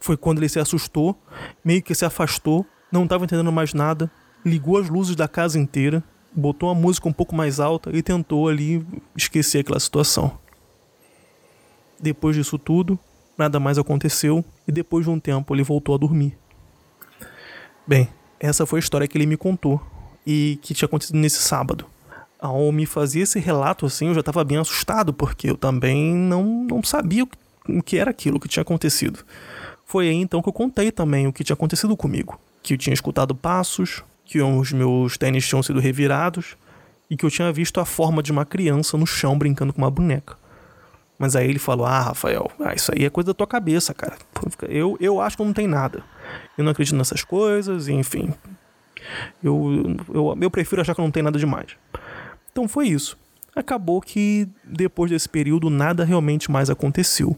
Foi 0.00 0.16
quando 0.16 0.38
ele 0.38 0.48
se 0.48 0.58
assustou, 0.58 1.16
meio 1.64 1.82
que 1.82 1.94
se 1.94 2.04
afastou, 2.04 2.66
não 2.90 3.04
estava 3.04 3.24
entendendo 3.24 3.52
mais 3.52 3.72
nada, 3.72 4.10
ligou 4.44 4.78
as 4.78 4.88
luzes 4.88 5.14
da 5.14 5.28
casa 5.28 5.58
inteira, 5.58 6.02
botou 6.32 6.70
a 6.70 6.74
música 6.74 7.08
um 7.08 7.12
pouco 7.12 7.34
mais 7.34 7.60
alta 7.60 7.94
e 7.94 8.02
tentou 8.02 8.48
ali 8.48 8.84
esquecer 9.14 9.58
aquela 9.58 9.78
situação. 9.78 10.32
Depois 12.00 12.34
disso 12.34 12.58
tudo, 12.58 12.98
nada 13.36 13.60
mais 13.60 13.78
aconteceu 13.78 14.44
e 14.66 14.72
depois 14.72 15.04
de 15.04 15.10
um 15.10 15.20
tempo 15.20 15.54
ele 15.54 15.62
voltou 15.62 15.94
a 15.94 15.98
dormir. 15.98 16.39
Bem, 17.90 18.08
essa 18.38 18.64
foi 18.64 18.78
a 18.78 18.84
história 18.84 19.08
que 19.08 19.18
ele 19.18 19.26
me 19.26 19.36
contou 19.36 19.82
e 20.24 20.60
que 20.62 20.72
tinha 20.72 20.86
acontecido 20.86 21.18
nesse 21.18 21.42
sábado 21.42 21.86
ao 22.38 22.70
me 22.70 22.86
fazer 22.86 23.22
esse 23.22 23.40
relato 23.40 23.84
assim, 23.84 24.06
eu 24.06 24.14
já 24.14 24.20
estava 24.20 24.44
bem 24.44 24.58
assustado, 24.58 25.12
porque 25.12 25.50
eu 25.50 25.56
também 25.56 26.14
não, 26.14 26.44
não 26.70 26.84
sabia 26.84 27.26
o 27.68 27.82
que 27.82 27.96
era 27.96 28.12
aquilo 28.12 28.38
que 28.38 28.46
tinha 28.46 28.62
acontecido. 28.62 29.24
Foi 29.84 30.08
aí 30.08 30.14
então 30.14 30.40
que 30.40 30.48
eu 30.48 30.52
contei 30.52 30.92
também 30.92 31.26
o 31.26 31.32
que 31.32 31.42
tinha 31.42 31.54
acontecido 31.54 31.96
comigo. 31.96 32.38
Que 32.62 32.74
eu 32.74 32.78
tinha 32.78 32.94
escutado 32.94 33.34
passos, 33.34 34.04
que 34.24 34.40
os 34.40 34.70
meus 34.70 35.18
tênis 35.18 35.44
tinham 35.44 35.60
sido 35.60 35.80
revirados 35.80 36.56
e 37.10 37.16
que 37.16 37.26
eu 37.26 37.30
tinha 37.30 37.52
visto 37.52 37.80
a 37.80 37.84
forma 37.84 38.22
de 38.22 38.30
uma 38.30 38.44
criança 38.44 38.96
no 38.96 39.04
chão 39.04 39.36
brincando 39.36 39.72
com 39.72 39.82
uma 39.82 39.90
boneca. 39.90 40.38
Mas 41.18 41.34
aí 41.34 41.48
ele 41.48 41.58
falou: 41.58 41.86
Ah, 41.86 42.02
Rafael, 42.02 42.52
ah, 42.60 42.72
isso 42.72 42.92
aí 42.94 43.04
é 43.04 43.10
coisa 43.10 43.26
da 43.26 43.34
tua 43.34 43.48
cabeça, 43.48 43.92
cara. 43.92 44.16
Eu, 44.68 44.96
eu 45.00 45.20
acho 45.20 45.36
que 45.36 45.44
não 45.44 45.52
tem 45.52 45.66
nada. 45.66 46.04
Eu 46.56 46.64
não 46.64 46.72
acredito 46.72 46.96
nessas 46.96 47.22
coisas, 47.22 47.88
enfim. 47.88 48.32
Eu, 49.42 49.96
eu, 50.12 50.38
eu 50.40 50.50
prefiro 50.50 50.80
achar 50.80 50.94
que 50.94 51.00
não 51.00 51.10
tem 51.10 51.22
nada 51.22 51.38
demais. 51.38 51.76
Então 52.52 52.68
foi 52.68 52.88
isso. 52.88 53.16
Acabou 53.54 54.00
que 54.00 54.48
depois 54.64 55.10
desse 55.10 55.28
período 55.28 55.70
nada 55.70 56.04
realmente 56.04 56.50
mais 56.50 56.70
aconteceu. 56.70 57.36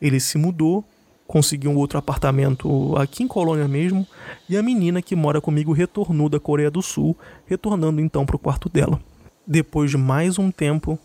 Ele 0.00 0.18
se 0.18 0.38
mudou, 0.38 0.84
conseguiu 1.26 1.70
um 1.70 1.76
outro 1.76 1.98
apartamento 1.98 2.96
aqui 2.96 3.22
em 3.22 3.28
Colônia 3.28 3.68
mesmo, 3.68 4.06
e 4.48 4.56
a 4.56 4.62
menina 4.62 5.02
que 5.02 5.16
mora 5.16 5.40
comigo 5.40 5.72
retornou 5.72 6.28
da 6.28 6.40
Coreia 6.40 6.70
do 6.70 6.82
Sul, 6.82 7.16
retornando 7.46 8.00
então 8.00 8.24
para 8.24 8.36
o 8.36 8.38
quarto 8.38 8.68
dela. 8.68 9.00
Depois 9.46 9.90
de 9.90 9.98
mais 9.98 10.38
um 10.38 10.50
tempo, 10.50 10.98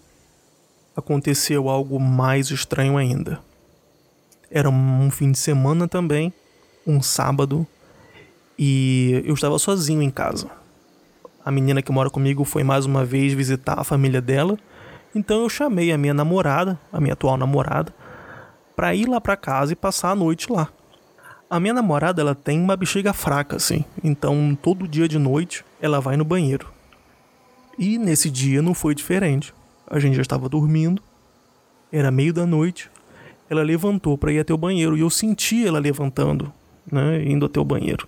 aconteceu 0.96 1.70
algo 1.70 2.00
mais 2.00 2.50
estranho 2.52 2.98
ainda. 2.98 3.40
Era 4.52 4.70
um 4.70 5.12
fim 5.12 5.32
de 5.32 5.38
semana 5.38 5.88
também, 5.88 6.34
um 6.90 7.02
sábado, 7.02 7.66
e 8.58 9.24
eu 9.26 9.34
estava 9.34 9.58
sozinho 9.60 10.02
em 10.02 10.10
casa. 10.10 10.50
A 11.46 11.52
menina 11.52 11.82
que 11.82 11.92
mora 11.92 12.10
comigo 12.10 12.44
foi 12.44 12.64
mais 12.64 12.86
uma 12.86 13.06
vez 13.06 13.34
visitar 13.34 13.80
a 13.80 13.84
família 13.84 14.22
dela, 14.22 14.58
então 15.16 15.42
eu 15.42 15.50
chamei 15.50 15.92
a 15.92 15.98
minha 15.98 16.14
namorada, 16.14 16.80
a 16.92 17.00
minha 17.00 17.14
atual 17.14 17.38
namorada, 17.38 17.94
para 18.76 18.94
ir 18.94 19.08
lá 19.08 19.20
para 19.20 19.38
casa 19.38 19.74
e 19.74 19.76
passar 19.76 20.12
a 20.12 20.16
noite 20.16 20.52
lá. 20.52 20.70
A 21.50 21.60
minha 21.60 21.74
namorada, 21.74 22.22
ela 22.22 22.36
tem 22.36 22.60
uma 22.60 22.78
bexiga 22.78 23.14
fraca 23.14 23.56
assim, 23.56 23.84
então 24.04 24.58
todo 24.62 24.88
dia 24.88 25.08
de 25.08 25.18
noite 25.18 25.66
ela 25.82 26.00
vai 26.00 26.16
no 26.16 26.24
banheiro. 26.24 26.68
E 27.78 27.98
nesse 27.98 28.30
dia 28.30 28.62
não 28.62 28.74
foi 28.74 28.94
diferente. 28.94 29.54
A 29.88 30.00
gente 30.00 30.16
já 30.16 30.22
estava 30.22 30.48
dormindo, 30.48 31.02
era 31.92 32.12
meio 32.12 32.34
da 32.34 32.46
noite, 32.46 32.92
ela 33.50 33.64
levantou 33.64 34.18
para 34.18 34.32
ir 34.32 34.40
até 34.40 34.54
o 34.54 34.58
banheiro 34.58 34.96
e 34.96 35.00
eu 35.00 35.10
senti 35.10 35.66
ela 35.66 35.80
levantando, 35.80 36.54
né, 36.92 37.24
indo 37.24 37.46
até 37.46 37.60
o 37.60 37.66
banheiro. 37.66 38.08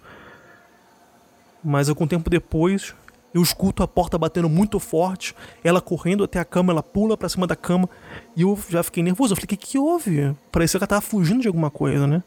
Mas 1.63 1.89
algum 1.89 2.08
tempo 2.08 2.30
depois, 2.30 2.96
eu 3.34 3.41
escuto 3.41 3.84
a 3.84 3.88
porta 3.88 4.17
batendo 4.17 4.50
muito 4.50 4.80
forte, 4.80 5.36
ela 5.63 5.80
correndo 5.80 6.24
até 6.24 6.39
a 6.39 6.46
cama, 6.46 6.74
ela 6.74 6.84
pula 6.84 7.15
para 7.15 7.30
cima 7.30 7.48
da 7.48 7.56
cama 7.56 7.89
e 8.36 8.41
eu 8.41 8.58
já 8.70 8.84
fiquei 8.84 9.04
nervoso. 9.04 9.34
Eu 9.34 9.36
falei: 9.36 9.46
"O 9.46 9.48
que 9.48 9.58
que 9.58 9.78
houve?" 9.78 10.36
Parecia 10.52 10.80
que 10.80 10.84
ela 10.84 10.88
tava 10.88 11.02
fugindo 11.02 11.41
de 11.41 11.48
alguma 11.48 11.70
coisa, 11.70 12.08
né? 12.08 12.24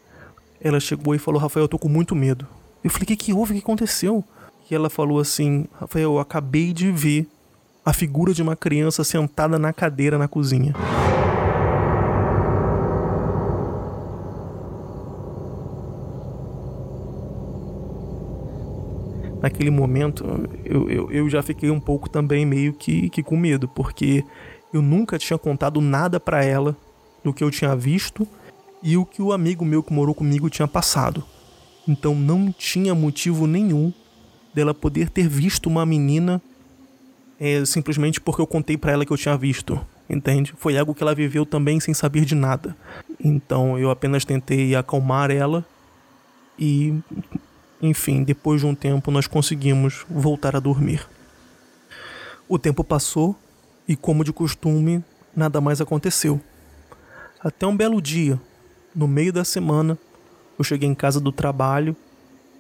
Ela 0.60 0.80
chegou 0.80 1.14
e 1.14 1.18
falou: 1.18 1.40
"Rafael, 1.40 1.64
eu 1.64 1.68
tô 1.68 1.78
com 1.78 1.88
muito 1.88 2.14
medo." 2.14 2.46
Eu 2.82 2.90
falei: 2.90 3.04
"O 3.04 3.06
que 3.06 3.16
que 3.16 3.32
houve? 3.32 3.52
O 3.52 3.56
que 3.56 3.62
aconteceu?" 3.62 4.24
E 4.70 4.74
ela 4.74 4.88
falou 4.88 5.18
assim: 5.18 5.66
"Rafael, 5.78 6.12
eu 6.12 6.18
acabei 6.18 6.72
de 6.72 6.90
ver 6.90 7.26
a 7.84 7.92
figura 7.92 8.32
de 8.32 8.42
uma 8.42 8.56
criança 8.56 9.04
sentada 9.04 9.58
na 9.58 9.72
cadeira 9.72 10.16
na 10.16 10.28
cozinha." 10.28 10.74
Naquele 19.44 19.70
momento 19.70 20.24
eu, 20.64 20.88
eu, 20.88 21.12
eu, 21.12 21.28
já 21.28 21.42
fiquei 21.42 21.70
um 21.70 21.78
pouco 21.78 22.08
também 22.08 22.46
meio 22.46 22.72
que, 22.72 23.10
que 23.10 23.22
com 23.22 23.36
medo, 23.36 23.68
porque 23.68 24.24
eu 24.72 24.80
nunca 24.80 25.18
tinha 25.18 25.38
contado 25.38 25.82
nada 25.82 26.18
para 26.18 26.42
ela 26.42 26.74
do 27.22 27.30
que 27.30 27.44
eu 27.44 27.50
tinha 27.50 27.76
visto 27.76 28.26
e 28.82 28.96
o 28.96 29.04
que 29.04 29.20
o 29.20 29.34
amigo 29.34 29.62
meu 29.62 29.82
que 29.82 29.92
morou 29.92 30.14
comigo 30.14 30.48
tinha 30.48 30.66
passado. 30.66 31.22
Então 31.86 32.14
não 32.14 32.50
tinha 32.50 32.94
motivo 32.94 33.46
nenhum 33.46 33.92
dela 34.54 34.72
poder 34.72 35.10
ter 35.10 35.28
visto 35.28 35.66
uma 35.66 35.84
menina 35.84 36.40
é, 37.38 37.66
simplesmente 37.66 38.22
porque 38.22 38.40
eu 38.40 38.46
contei 38.46 38.78
para 38.78 38.92
ela 38.92 39.04
que 39.04 39.12
eu 39.12 39.18
tinha 39.18 39.36
visto, 39.36 39.78
entende? 40.08 40.54
Foi 40.56 40.78
algo 40.78 40.94
que 40.94 41.02
ela 41.02 41.14
viveu 41.14 41.44
também 41.44 41.78
sem 41.80 41.92
saber 41.92 42.24
de 42.24 42.34
nada. 42.34 42.74
Então 43.22 43.78
eu 43.78 43.90
apenas 43.90 44.24
tentei 44.24 44.74
acalmar 44.74 45.30
ela 45.30 45.62
e 46.58 46.94
enfim, 47.86 48.24
depois 48.24 48.62
de 48.62 48.66
um 48.66 48.74
tempo 48.74 49.10
nós 49.10 49.26
conseguimos 49.26 50.06
voltar 50.08 50.56
a 50.56 50.60
dormir. 50.60 51.06
O 52.48 52.58
tempo 52.58 52.82
passou 52.82 53.36
e, 53.86 53.94
como 53.94 54.24
de 54.24 54.32
costume, 54.32 55.04
nada 55.36 55.60
mais 55.60 55.82
aconteceu. 55.82 56.40
Até 57.40 57.66
um 57.66 57.76
belo 57.76 58.00
dia, 58.00 58.40
no 58.94 59.06
meio 59.06 59.32
da 59.32 59.44
semana, 59.44 59.98
eu 60.58 60.64
cheguei 60.64 60.88
em 60.88 60.94
casa 60.94 61.20
do 61.20 61.30
trabalho 61.30 61.94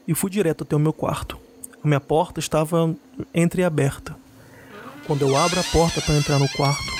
e 0.06 0.14
fui 0.14 0.28
direto 0.30 0.62
até 0.62 0.76
o 0.76 0.80
meu 0.80 0.92
quarto. 0.92 1.38
A 1.82 1.88
minha 1.88 2.00
porta 2.00 2.38
estava 2.38 2.94
entreaberta. 3.34 4.14
Quando 5.06 5.22
eu 5.22 5.34
abro 5.34 5.58
a 5.58 5.64
porta 5.64 6.02
para 6.02 6.16
entrar 6.16 6.38
no 6.38 6.48
quarto, 6.50 6.92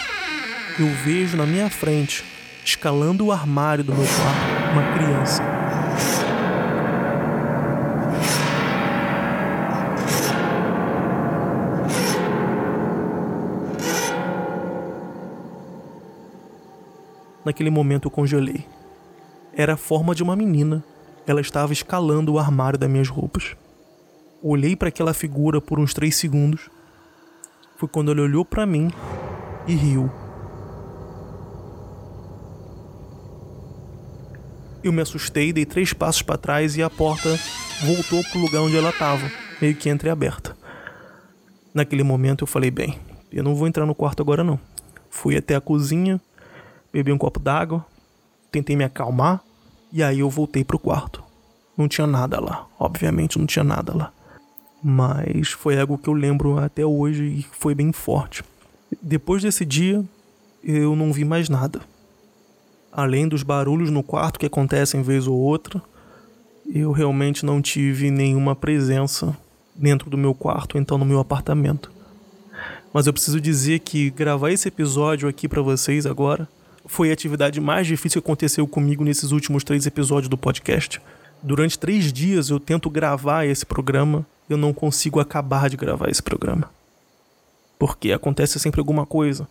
eu 0.79 0.89
vejo 1.05 1.37
na 1.37 1.45
minha 1.45 1.69
frente, 1.69 2.25
escalando 2.65 3.27
o 3.27 3.33
armário 3.33 3.85
do 3.85 3.95
meu 3.95 4.07
quarto, 4.07 4.73
uma 4.73 4.93
criança. 4.95 6.24
Naquele 17.45 17.71
momento 17.71 18.07
eu 18.07 18.11
congelei. 18.11 18.67
Era 19.53 19.75
a 19.75 19.77
forma 19.77 20.15
de 20.15 20.23
uma 20.23 20.35
menina. 20.35 20.83
Ela 21.27 21.41
estava 21.41 21.73
escalando 21.73 22.33
o 22.33 22.39
armário 22.39 22.79
das 22.79 22.91
minhas 22.91 23.09
roupas. 23.09 23.57
Olhei 24.43 24.75
para 24.77 24.89
aquela 24.89 25.15
figura 25.15 25.61
por 25.61 25.79
uns 25.79 25.95
três 25.95 26.17
segundos. 26.17 26.69
Foi 27.77 27.89
quando 27.89 28.11
ele 28.11 28.21
olhou 28.21 28.45
para 28.45 28.67
mim 28.67 28.91
e 29.67 29.75
riu. 29.75 30.11
Eu 34.83 34.93
me 34.93 35.01
assustei, 35.01 35.53
dei 35.53 35.65
três 35.65 35.95
passos 35.95 36.21
para 36.21 36.37
trás 36.37 36.77
e 36.77 36.83
a 36.83 36.91
porta 36.91 37.29
voltou 37.83 38.23
para 38.23 38.39
o 38.39 38.43
lugar 38.43 38.61
onde 38.61 38.77
ela 38.77 38.91
estava, 38.91 39.31
meio 39.61 39.75
que 39.75 39.89
entreaberta. 39.89 40.55
Naquele 41.73 42.03
momento 42.03 42.43
eu 42.43 42.47
falei: 42.47 42.71
bem, 42.71 42.99
eu 43.33 43.43
não 43.43 43.55
vou 43.55 43.67
entrar 43.67 43.87
no 43.87 43.95
quarto 43.95 44.21
agora 44.21 44.45
não. 44.45 44.61
Fui 45.09 45.37
até 45.37 45.55
a 45.55 45.61
cozinha, 45.61 46.21
bebi 46.95 47.11
um 47.11 47.19
copo 47.19 47.41
d'água, 47.41 47.85
tentei 48.53 48.77
me 48.77 48.85
acalmar 48.85 49.43
e 49.93 50.01
aí 50.01 50.21
eu 50.21 50.31
voltei 50.31 50.63
pro 50.63 50.79
quarto. 50.79 51.25
Não 51.77 51.89
tinha 51.89 52.07
nada 52.07 52.39
lá, 52.39 52.69
obviamente 52.79 53.37
não 53.37 53.47
tinha 53.47 53.65
nada 53.65 53.93
lá. 53.97 54.13
Mas 54.81 55.51
foi 55.51 55.79
algo 55.81 55.99
que 55.99 56.09
eu 56.09 56.13
lembro 56.13 56.57
até 56.57 56.87
hoje 56.87 57.25
e 57.25 57.43
foi 57.51 57.75
bem 57.75 57.91
forte. 57.91 58.45
Depois 59.03 59.43
desse 59.43 59.65
dia, 59.65 60.05
eu 60.63 60.95
não 60.95 61.13
vi 61.13 61.25
mais 61.25 61.49
nada. 61.49 61.81
Além 62.93 63.27
dos 63.27 63.43
barulhos 63.43 63.91
no 63.91 64.05
quarto 64.05 64.39
que 64.39 64.47
acontecem 64.47 65.03
vez 65.03 65.27
ou 65.27 65.37
outra, 65.37 65.83
eu 66.73 66.93
realmente 66.93 67.45
não 67.45 67.61
tive 67.61 68.09
nenhuma 68.09 68.55
presença 68.55 69.37
dentro 69.75 70.09
do 70.09 70.17
meu 70.17 70.33
quarto, 70.33 70.79
então 70.79 70.97
no 70.97 71.05
meu 71.05 71.19
apartamento. 71.19 71.91
Mas 72.93 73.09
eu 73.09 73.13
preciso 73.13 73.41
dizer 73.41 73.81
que 73.81 74.11
gravar 74.11 74.53
esse 74.53 74.69
episódio 74.69 75.29
aqui 75.29 75.49
para 75.49 75.61
vocês 75.61 76.07
agora 76.07 76.49
foi 76.87 77.11
a 77.11 77.13
atividade 77.13 77.61
mais 77.61 77.87
difícil 77.87 78.21
que 78.21 78.27
aconteceu 78.27 78.67
comigo 78.67 79.05
nesses 79.05 79.31
últimos 79.31 79.65
três 79.65 79.87
episódios 79.87 80.29
do 80.29 80.37
podcast. 80.37 81.01
Durante 81.43 81.79
três 81.79 82.13
dias 82.13 82.51
eu 82.51 82.61
tento 82.61 82.91
gravar 82.91 83.47
esse 83.47 83.65
programa, 83.65 84.27
eu 84.49 84.57
não 84.57 84.73
consigo 84.73 85.21
acabar 85.21 85.71
de 85.71 85.77
gravar 85.77 86.11
esse 86.11 86.23
programa. 86.23 86.71
Porque 87.79 88.13
acontece 88.13 88.59
sempre 88.59 88.81
alguma 88.81 89.07
coisa. 89.07 89.49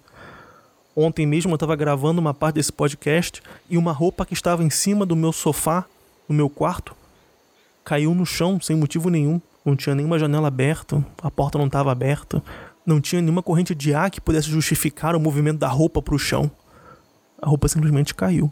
Ontem 0.96 1.26
mesmo 1.26 1.52
eu 1.52 1.56
estava 1.56 1.76
gravando 1.76 2.22
uma 2.22 2.34
parte 2.34 2.56
desse 2.56 2.72
podcast 2.72 3.42
e 3.70 3.78
uma 3.78 3.92
roupa 3.92 4.26
que 4.26 4.34
estava 4.34 4.64
em 4.64 4.70
cima 4.70 5.06
do 5.06 5.16
meu 5.16 5.32
sofá, 5.32 5.86
no 6.30 6.36
meu 6.36 6.50
quarto, 6.50 6.96
caiu 7.84 8.14
no 8.14 8.26
chão 8.26 8.62
sem 8.62 8.76
motivo 8.76 9.10
nenhum. 9.10 9.42
Não 9.66 9.76
tinha 9.76 9.96
nenhuma 9.96 10.20
janela 10.20 10.50
aberta, 10.50 11.04
a 11.22 11.32
porta 11.32 11.58
não 11.58 11.66
estava 11.66 11.92
aberta, 11.92 12.44
não 12.86 13.02
tinha 13.02 13.22
nenhuma 13.22 13.42
corrente 13.42 13.74
de 13.74 13.94
ar 13.94 14.12
que 14.12 14.22
pudesse 14.22 14.50
justificar 14.50 15.16
o 15.16 15.20
movimento 15.20 15.58
da 15.58 15.68
roupa 15.68 16.02
para 16.02 16.16
o 16.16 16.20
chão 16.20 16.52
a 17.44 17.46
roupa 17.46 17.68
simplesmente 17.68 18.16
caiu. 18.16 18.50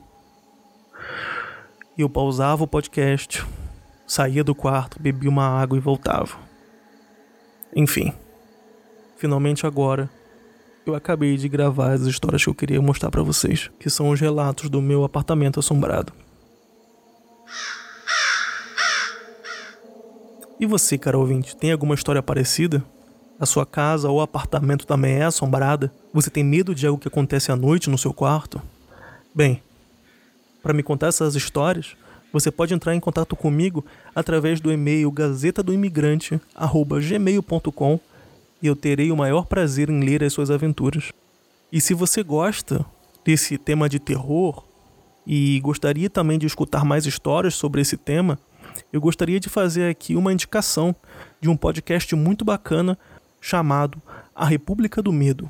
Eu 1.97 2.09
pausava 2.09 2.65
o 2.65 2.67
podcast, 2.67 3.45
saía 4.05 4.43
do 4.43 4.53
quarto, 4.53 5.01
bebia 5.01 5.29
uma 5.29 5.47
água 5.47 5.77
e 5.77 5.81
voltava. 5.81 6.37
Enfim, 7.73 8.13
finalmente 9.15 9.65
agora 9.65 10.09
eu 10.85 10.93
acabei 10.93 11.37
de 11.37 11.47
gravar 11.47 11.93
as 11.93 12.01
histórias 12.01 12.43
que 12.43 12.49
eu 12.49 12.55
queria 12.55 12.81
mostrar 12.81 13.09
para 13.09 13.23
vocês, 13.23 13.71
que 13.79 13.89
são 13.89 14.09
os 14.09 14.19
relatos 14.19 14.69
do 14.69 14.81
meu 14.81 15.05
apartamento 15.05 15.57
assombrado. 15.57 16.11
E 20.59 20.65
você, 20.65 20.97
cara 20.97 21.17
ouvinte, 21.17 21.55
tem 21.55 21.71
alguma 21.71 21.95
história 21.95 22.21
parecida? 22.21 22.83
A 23.39 23.45
sua 23.45 23.65
casa 23.65 24.09
ou 24.09 24.19
apartamento 24.19 24.85
também 24.85 25.13
é 25.13 25.23
assombrada? 25.23 25.93
Você 26.13 26.29
tem 26.29 26.43
medo 26.43 26.75
de 26.75 26.85
algo 26.85 26.99
que 26.99 27.07
acontece 27.07 27.53
à 27.53 27.55
noite 27.55 27.89
no 27.89 27.97
seu 27.97 28.13
quarto? 28.13 28.61
Bem, 29.33 29.63
para 30.61 30.73
me 30.73 30.83
contar 30.83 31.07
essas 31.07 31.35
histórias, 31.35 31.95
você 32.33 32.51
pode 32.51 32.73
entrar 32.73 32.93
em 32.95 32.99
contato 32.99 33.33
comigo 33.35 33.85
através 34.13 34.59
do 34.59 34.69
e-mail 34.71 35.09
gazetadoimigrante@gmail.com 35.11 37.99
e 38.61 38.67
eu 38.67 38.75
terei 38.75 39.09
o 39.11 39.17
maior 39.17 39.45
prazer 39.45 39.89
em 39.89 40.01
ler 40.01 40.21
as 40.23 40.33
suas 40.33 40.51
aventuras. 40.51 41.13
E 41.71 41.79
se 41.79 41.93
você 41.93 42.21
gosta 42.21 42.85
desse 43.23 43.57
tema 43.57 43.87
de 43.87 43.99
terror 43.99 44.65
e 45.25 45.61
gostaria 45.61 46.09
também 46.09 46.37
de 46.37 46.45
escutar 46.45 46.83
mais 46.83 47.05
histórias 47.05 47.55
sobre 47.55 47.79
esse 47.81 47.95
tema, 47.97 48.37
eu 48.91 48.99
gostaria 49.01 49.39
de 49.39 49.47
fazer 49.49 49.89
aqui 49.89 50.15
uma 50.15 50.33
indicação 50.33 50.95
de 51.39 51.49
um 51.49 51.57
podcast 51.57 52.15
muito 52.15 52.45
bacana 52.45 52.97
chamado 53.39 54.01
A 54.35 54.45
República 54.45 55.01
do 55.01 55.13
Medo 55.13 55.49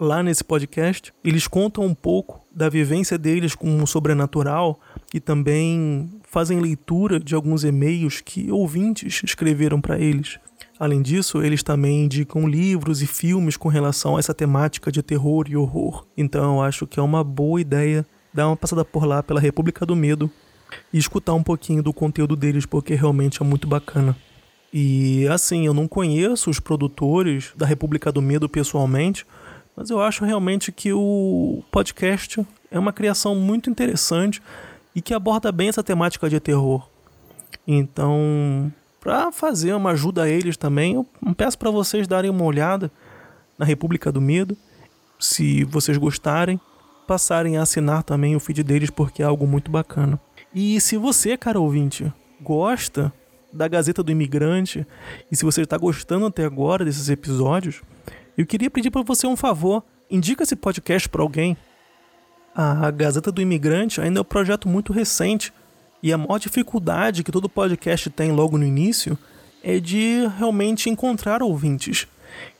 lá 0.00 0.22
nesse 0.22 0.42
podcast, 0.42 1.12
eles 1.22 1.46
contam 1.46 1.84
um 1.84 1.94
pouco 1.94 2.39
da 2.54 2.68
vivência 2.68 3.16
deles 3.16 3.54
com 3.54 3.82
o 3.82 3.86
sobrenatural 3.86 4.80
e 5.14 5.20
também 5.20 6.10
fazem 6.24 6.60
leitura 6.60 7.20
de 7.20 7.34
alguns 7.34 7.64
e-mails 7.64 8.20
que 8.20 8.50
ouvintes 8.50 9.22
escreveram 9.24 9.80
para 9.80 9.98
eles. 9.98 10.38
Além 10.78 11.02
disso, 11.02 11.42
eles 11.42 11.62
também 11.62 12.04
indicam 12.04 12.48
livros 12.48 13.02
e 13.02 13.06
filmes 13.06 13.56
com 13.56 13.68
relação 13.68 14.16
a 14.16 14.18
essa 14.18 14.32
temática 14.32 14.90
de 14.90 15.02
terror 15.02 15.46
e 15.48 15.56
horror. 15.56 16.06
Então 16.16 16.56
eu 16.56 16.62
acho 16.62 16.86
que 16.86 16.98
é 16.98 17.02
uma 17.02 17.22
boa 17.22 17.60
ideia 17.60 18.06
dar 18.32 18.46
uma 18.46 18.56
passada 18.56 18.84
por 18.84 19.04
lá 19.04 19.22
pela 19.22 19.40
República 19.40 19.84
do 19.84 19.94
Medo 19.94 20.30
e 20.92 20.98
escutar 20.98 21.34
um 21.34 21.42
pouquinho 21.42 21.82
do 21.82 21.92
conteúdo 21.92 22.36
deles, 22.36 22.64
porque 22.64 22.94
realmente 22.94 23.42
é 23.42 23.44
muito 23.44 23.68
bacana. 23.68 24.16
E 24.72 25.26
assim, 25.28 25.66
eu 25.66 25.74
não 25.74 25.88
conheço 25.88 26.48
os 26.48 26.60
produtores 26.60 27.52
da 27.56 27.66
República 27.66 28.12
do 28.12 28.22
Medo 28.22 28.48
pessoalmente, 28.48 29.26
mas 29.76 29.90
eu 29.90 30.00
acho 30.00 30.24
realmente 30.24 30.70
que 30.70 30.92
o 30.92 31.62
podcast 31.70 32.46
é 32.70 32.78
uma 32.78 32.92
criação 32.92 33.34
muito 33.34 33.70
interessante 33.70 34.42
e 34.94 35.00
que 35.00 35.14
aborda 35.14 35.50
bem 35.50 35.68
essa 35.68 35.82
temática 35.82 36.28
de 36.28 36.40
terror. 36.40 36.88
Então, 37.66 38.72
para 39.00 39.32
fazer 39.32 39.72
uma 39.74 39.90
ajuda 39.90 40.24
a 40.24 40.28
eles 40.28 40.56
também, 40.56 40.94
eu 40.94 41.06
peço 41.34 41.58
para 41.58 41.70
vocês 41.70 42.06
darem 42.06 42.30
uma 42.30 42.44
olhada 42.44 42.90
na 43.58 43.64
República 43.64 44.12
do 44.12 44.20
Medo. 44.20 44.56
Se 45.18 45.64
vocês 45.64 45.96
gostarem, 45.96 46.60
passarem 47.06 47.56
a 47.56 47.62
assinar 47.62 48.02
também 48.02 48.36
o 48.36 48.40
feed 48.40 48.62
deles 48.62 48.90
porque 48.90 49.22
é 49.22 49.26
algo 49.26 49.46
muito 49.46 49.70
bacana. 49.70 50.20
E 50.54 50.80
se 50.80 50.96
você, 50.96 51.36
cara 51.36 51.60
ouvinte, 51.60 52.12
gosta 52.40 53.12
da 53.52 53.66
Gazeta 53.68 54.02
do 54.02 54.12
Imigrante 54.12 54.86
e 55.30 55.36
se 55.36 55.44
você 55.44 55.62
está 55.62 55.76
gostando 55.76 56.26
até 56.26 56.44
agora 56.44 56.84
desses 56.84 57.08
episódios, 57.08 57.82
eu 58.40 58.46
queria 58.46 58.70
pedir 58.70 58.90
para 58.90 59.02
você 59.02 59.26
um 59.26 59.36
favor, 59.36 59.84
indica 60.10 60.42
esse 60.42 60.56
podcast 60.56 61.08
para 61.08 61.22
alguém. 61.22 61.56
A 62.54 62.90
Gazeta 62.90 63.30
do 63.30 63.42
Imigrante 63.42 64.00
ainda 64.00 64.18
é 64.18 64.22
um 64.22 64.24
projeto 64.24 64.68
muito 64.68 64.92
recente 64.92 65.52
e 66.02 66.12
a 66.12 66.18
maior 66.18 66.38
dificuldade 66.38 67.22
que 67.22 67.30
todo 67.30 67.48
podcast 67.48 68.08
tem 68.10 68.32
logo 68.32 68.56
no 68.56 68.64
início 68.64 69.18
é 69.62 69.78
de 69.78 70.26
realmente 70.38 70.88
encontrar 70.88 71.42
ouvintes. 71.42 72.06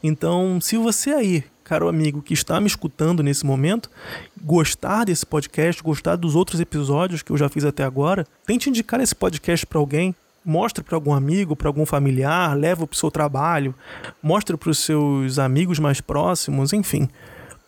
Então, 0.03 0.61
se 0.61 0.77
você 0.77 1.11
aí, 1.11 1.45
caro 1.65 1.89
amigo 1.89 2.21
que 2.21 2.35
está 2.35 2.61
me 2.61 2.67
escutando 2.67 3.23
nesse 3.23 3.47
momento, 3.47 3.91
gostar 4.43 5.05
desse 5.05 5.25
podcast, 5.25 5.83
gostar 5.83 6.17
dos 6.17 6.37
outros 6.37 6.61
episódios 6.61 7.23
que 7.23 7.33
eu 7.33 7.39
já 7.39 7.49
fiz 7.49 7.65
até 7.65 7.85
agora, 7.85 8.27
tente 8.47 8.69
indicar 8.69 9.01
esse 9.01 9.15
podcast 9.15 9.65
para 9.65 9.79
alguém, 9.79 10.15
mostre 10.45 10.83
para 10.83 10.97
algum 10.97 11.13
amigo, 11.13 11.55
para 11.55 11.69
algum 11.69 11.85
familiar, 11.85 12.57
leva 12.57 12.87
para 12.87 12.95
o 12.95 12.99
seu 12.99 13.11
trabalho, 13.11 13.75
mostre 14.23 14.57
para 14.57 14.71
os 14.71 14.79
seus 14.79 15.39
amigos 15.39 15.79
mais 15.79 16.01
próximos, 16.01 16.73
enfim. 16.73 17.09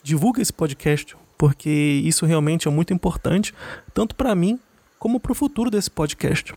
Divulgue 0.02 0.40
esse 0.40 0.52
podcast, 0.52 1.14
porque 1.36 2.00
isso 2.04 2.26
realmente 2.26 2.66
é 2.66 2.70
muito 2.70 2.92
importante, 2.92 3.54
tanto 3.92 4.14
para 4.14 4.34
mim 4.34 4.58
como 4.98 5.20
para 5.20 5.32
o 5.32 5.34
futuro 5.34 5.70
desse 5.70 5.90
podcast. 5.90 6.54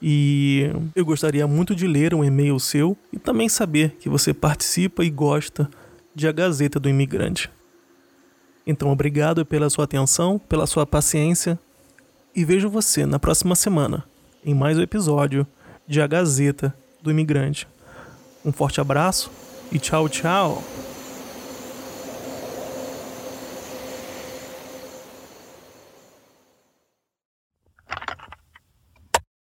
E 0.00 0.70
eu 0.94 1.04
gostaria 1.04 1.46
muito 1.46 1.74
de 1.74 1.86
ler 1.86 2.14
um 2.14 2.24
e-mail 2.24 2.58
seu 2.60 2.96
e 3.12 3.18
também 3.18 3.48
saber 3.48 3.96
que 3.98 4.08
você 4.08 4.34
participa 4.34 5.04
e 5.04 5.10
gosta 5.10 5.68
de 6.14 6.28
A 6.28 6.32
Gazeta 6.32 6.78
do 6.78 6.88
Imigrante. 6.88 7.50
Então, 8.66 8.90
obrigado 8.90 9.46
pela 9.46 9.70
sua 9.70 9.84
atenção, 9.84 10.38
pela 10.38 10.66
sua 10.66 10.84
paciência 10.84 11.58
e 12.34 12.44
vejo 12.44 12.68
você 12.68 13.06
na 13.06 13.18
próxima 13.18 13.54
semana 13.54 14.04
em 14.44 14.54
mais 14.54 14.76
um 14.78 14.82
episódio 14.82 15.46
de 15.86 16.00
A 16.00 16.06
Gazeta 16.06 16.74
do 17.02 17.10
Imigrante. 17.10 17.66
Um 18.44 18.52
forte 18.52 18.80
abraço 18.80 19.30
e 19.72 19.78
tchau, 19.78 20.08
tchau! 20.08 20.85